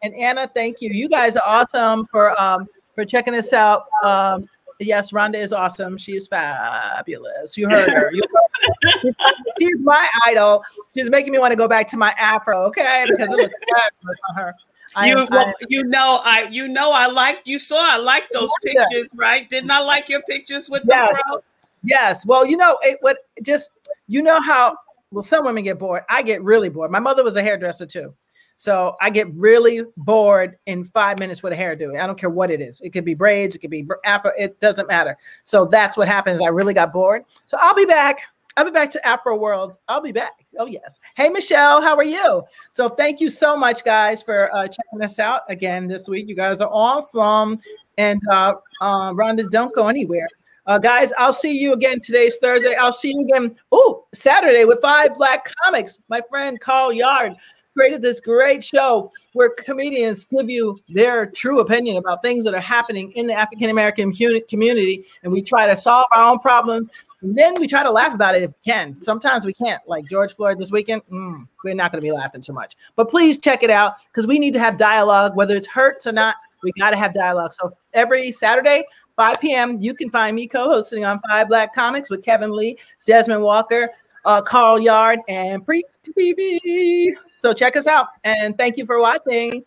And 0.04 0.14
Anna, 0.16 0.48
thank 0.48 0.82
you. 0.82 0.90
You 0.90 1.10
guys 1.10 1.36
are 1.38 1.44
awesome 1.46 2.06
for 2.08 2.40
um 2.42 2.68
for 2.94 3.06
checking 3.06 3.36
us 3.36 3.54
out. 3.54 3.86
Um, 4.04 4.48
yes, 4.80 5.12
Rhonda 5.12 5.36
is 5.36 5.54
awesome. 5.54 5.98
She 5.98 6.14
is 6.14 6.28
fabulous. 6.28 7.58
You 7.58 7.70
heard 7.70 7.90
her. 7.90 8.12
You 8.14 8.24
heard 8.34 8.92
her. 9.04 9.12
She's 9.60 9.80
my 9.80 10.10
idol. 10.26 10.64
She's 10.94 11.10
making 11.10 11.32
me 11.32 11.40
want 11.40 11.52
to 11.52 11.58
go 11.58 11.68
back 11.68 11.88
to 11.90 11.98
my 11.98 12.12
afro, 12.12 12.66
okay? 12.68 13.06
Because 13.08 13.32
it 13.32 13.38
looks 13.38 13.56
fabulous 13.70 14.20
on 14.30 14.36
her. 14.36 14.56
I 14.96 15.10
you 15.10 15.18
am, 15.18 15.28
well, 15.30 15.54
you 15.68 15.84
know 15.84 16.22
I 16.24 16.48
you 16.52 16.68
know 16.68 16.92
I 16.92 17.08
liked 17.08 17.48
you 17.48 17.60
saw 17.60 17.78
I 17.80 17.98
liked 17.98 18.32
those 18.32 18.50
pictures, 18.64 19.10
right? 19.14 19.50
Didn't 19.50 19.72
I 19.72 19.80
like 19.80 20.08
your 20.10 20.22
pictures 20.22 20.70
with 20.70 20.84
yes. 20.88 21.10
the 21.10 21.24
fro? 21.28 21.40
Yes. 21.86 22.26
Well, 22.26 22.46
you 22.46 22.58
know, 22.58 22.78
it 22.82 22.98
what 23.02 23.18
just 23.42 23.72
you 24.08 24.22
know 24.22 24.42
how 24.42 24.76
well 25.12 25.22
some 25.22 25.46
women 25.46 25.64
get 25.64 25.80
bored. 25.80 26.04
I 26.10 26.22
get 26.22 26.44
really 26.44 26.70
bored. 26.70 26.92
My 26.92 27.00
mother 27.00 27.24
was 27.24 27.36
a 27.36 27.42
hairdresser 27.42 27.86
too. 27.86 28.14
So 28.58 28.96
I 29.02 29.10
get 29.10 29.34
really 29.34 29.82
bored 29.98 30.58
in 30.66 30.86
five 30.86 31.20
minutes 31.20 31.44
with 31.44 31.54
a 31.54 31.56
hairdo. 31.58 32.02
I 32.02 32.08
don't 32.08 32.18
care 32.18 32.30
what 32.30 32.50
it 32.50 32.62
is. 32.62 32.80
It 32.82 32.92
could 32.92 33.04
be 33.04 33.14
braids, 33.14 33.56
it 33.56 33.60
could 33.60 33.70
be 33.70 33.86
afro, 34.06 34.32
it 34.38 34.60
doesn't 34.62 34.88
matter. 34.88 35.18
So 35.44 35.66
that's 35.66 35.98
what 35.98 36.08
happens. 36.08 36.42
I 36.42 36.48
really 36.48 36.74
got 36.74 36.94
bored. 36.94 37.26
So 37.46 37.58
I'll 37.60 37.76
be 37.76 37.86
back. 37.86 38.22
I'll 38.58 38.64
be 38.64 38.72
back 38.72 38.90
to 38.92 39.06
Afro 39.06 39.36
World. 39.36 39.78
I'll 39.90 40.02
be 40.02 40.14
back. 40.14 40.46
Oh, 40.58 40.66
yes. 40.66 41.02
Hey, 41.18 41.28
Michelle, 41.28 41.82
how 41.82 41.98
are 41.98 42.06
you? 42.06 42.42
So, 42.72 42.88
thank 42.88 43.20
you 43.20 43.30
so 43.30 43.58
much, 43.58 43.84
guys, 43.84 44.24
for 44.24 44.54
uh, 44.56 44.66
checking 44.70 45.02
us 45.04 45.20
out 45.20 45.42
again 45.50 45.88
this 45.88 46.08
week. 46.08 46.30
You 46.30 46.36
guys 46.36 46.62
are 46.62 46.70
awesome. 46.72 47.60
And 47.98 48.22
uh, 48.32 48.54
uh, 48.80 49.12
Rhonda, 49.12 49.52
don't 49.52 49.76
go 49.76 49.90
anywhere. 49.90 50.30
Uh, 50.68 50.80
guys, 50.80 51.14
I'll 51.18 51.34
see 51.34 51.58
you 51.58 51.74
again. 51.74 52.00
Today's 52.00 52.38
Thursday. 52.38 52.76
I'll 52.76 52.94
see 52.94 53.14
you 53.14 53.22
again. 53.22 53.56
Oh, 53.72 54.06
Saturday 54.14 54.66
with 54.66 54.82
Five 54.82 55.14
Black 55.14 55.52
Comics. 55.64 56.00
My 56.10 56.22
friend 56.28 56.60
Carl 56.60 56.92
Yard 56.92 57.34
created 57.78 58.02
this 58.02 58.20
great 58.20 58.64
show 58.64 59.12
where 59.34 59.50
comedians 59.50 60.26
give 60.26 60.50
you 60.50 60.80
their 60.90 61.28
true 61.28 61.60
opinion 61.60 61.98
about 61.98 62.24
things 62.24 62.44
that 62.46 62.56
are 62.56 62.60
happening 62.60 63.12
in 63.12 63.28
the 63.28 63.34
African 63.34 63.70
American 63.70 64.12
community, 64.12 65.06
and 65.22 65.32
we 65.32 65.44
try 65.44 65.68
to 65.68 65.78
solve 65.78 66.06
our 66.12 66.32
own 66.32 66.40
problems. 66.40 66.90
And 67.22 67.38
then 67.38 67.54
we 67.60 67.68
try 67.68 67.84
to 67.84 67.92
laugh 67.92 68.16
about 68.16 68.36
it 68.36 68.42
if 68.42 68.52
we 68.52 68.72
can. 68.72 69.00
Sometimes 69.02 69.46
we 69.46 69.54
can't, 69.54 69.82
like 69.88 70.06
George 70.10 70.34
Floyd 70.34 70.58
this 70.58 70.72
weekend. 70.72 71.04
Mm, 71.12 71.48
we're 71.64 71.76
not 71.76 71.92
going 71.92 72.02
to 72.02 72.06
be 72.06 72.12
laughing 72.12 72.42
too 72.42 72.54
much. 72.54 72.76
But 72.96 73.10
please 73.10 73.38
check 73.40 73.62
it 73.62 73.70
out 73.70 73.96
because 74.08 74.26
we 74.26 74.40
need 74.40 74.54
to 74.54 74.60
have 74.60 74.78
dialogue, 74.78 75.36
whether 75.36 75.56
it's 75.56 75.68
hurts 75.68 76.08
or 76.08 76.12
not. 76.12 76.36
We 76.64 76.72
got 76.80 76.90
to 76.92 76.98
have 76.98 77.14
dialogue. 77.14 77.54
So 77.54 77.70
every 77.94 78.32
Saturday, 78.32 78.86
5 79.16 79.40
p.m., 79.40 79.82
you 79.82 79.94
can 79.94 80.10
find 80.10 80.36
me 80.36 80.48
co 80.48 80.68
hosting 80.68 81.06
on 81.06 81.20
Five 81.30 81.48
Black 81.48 81.74
Comics 81.74 82.10
with 82.10 82.24
Kevin 82.24 82.52
Lee, 82.52 82.78
Desmond 83.06 83.42
Walker, 83.42 83.92
uh, 84.26 84.42
Carl 84.42 84.80
Yard, 84.80 85.20
and 85.28 85.66
Preach 85.66 85.86
TV. 86.04 87.12
So 87.38 87.54
check 87.54 87.76
us 87.76 87.88
out. 87.88 88.08
And 88.24 88.58
thank 88.58 88.78
you 88.78 88.86
for 88.86 89.00
watching. 89.00 89.64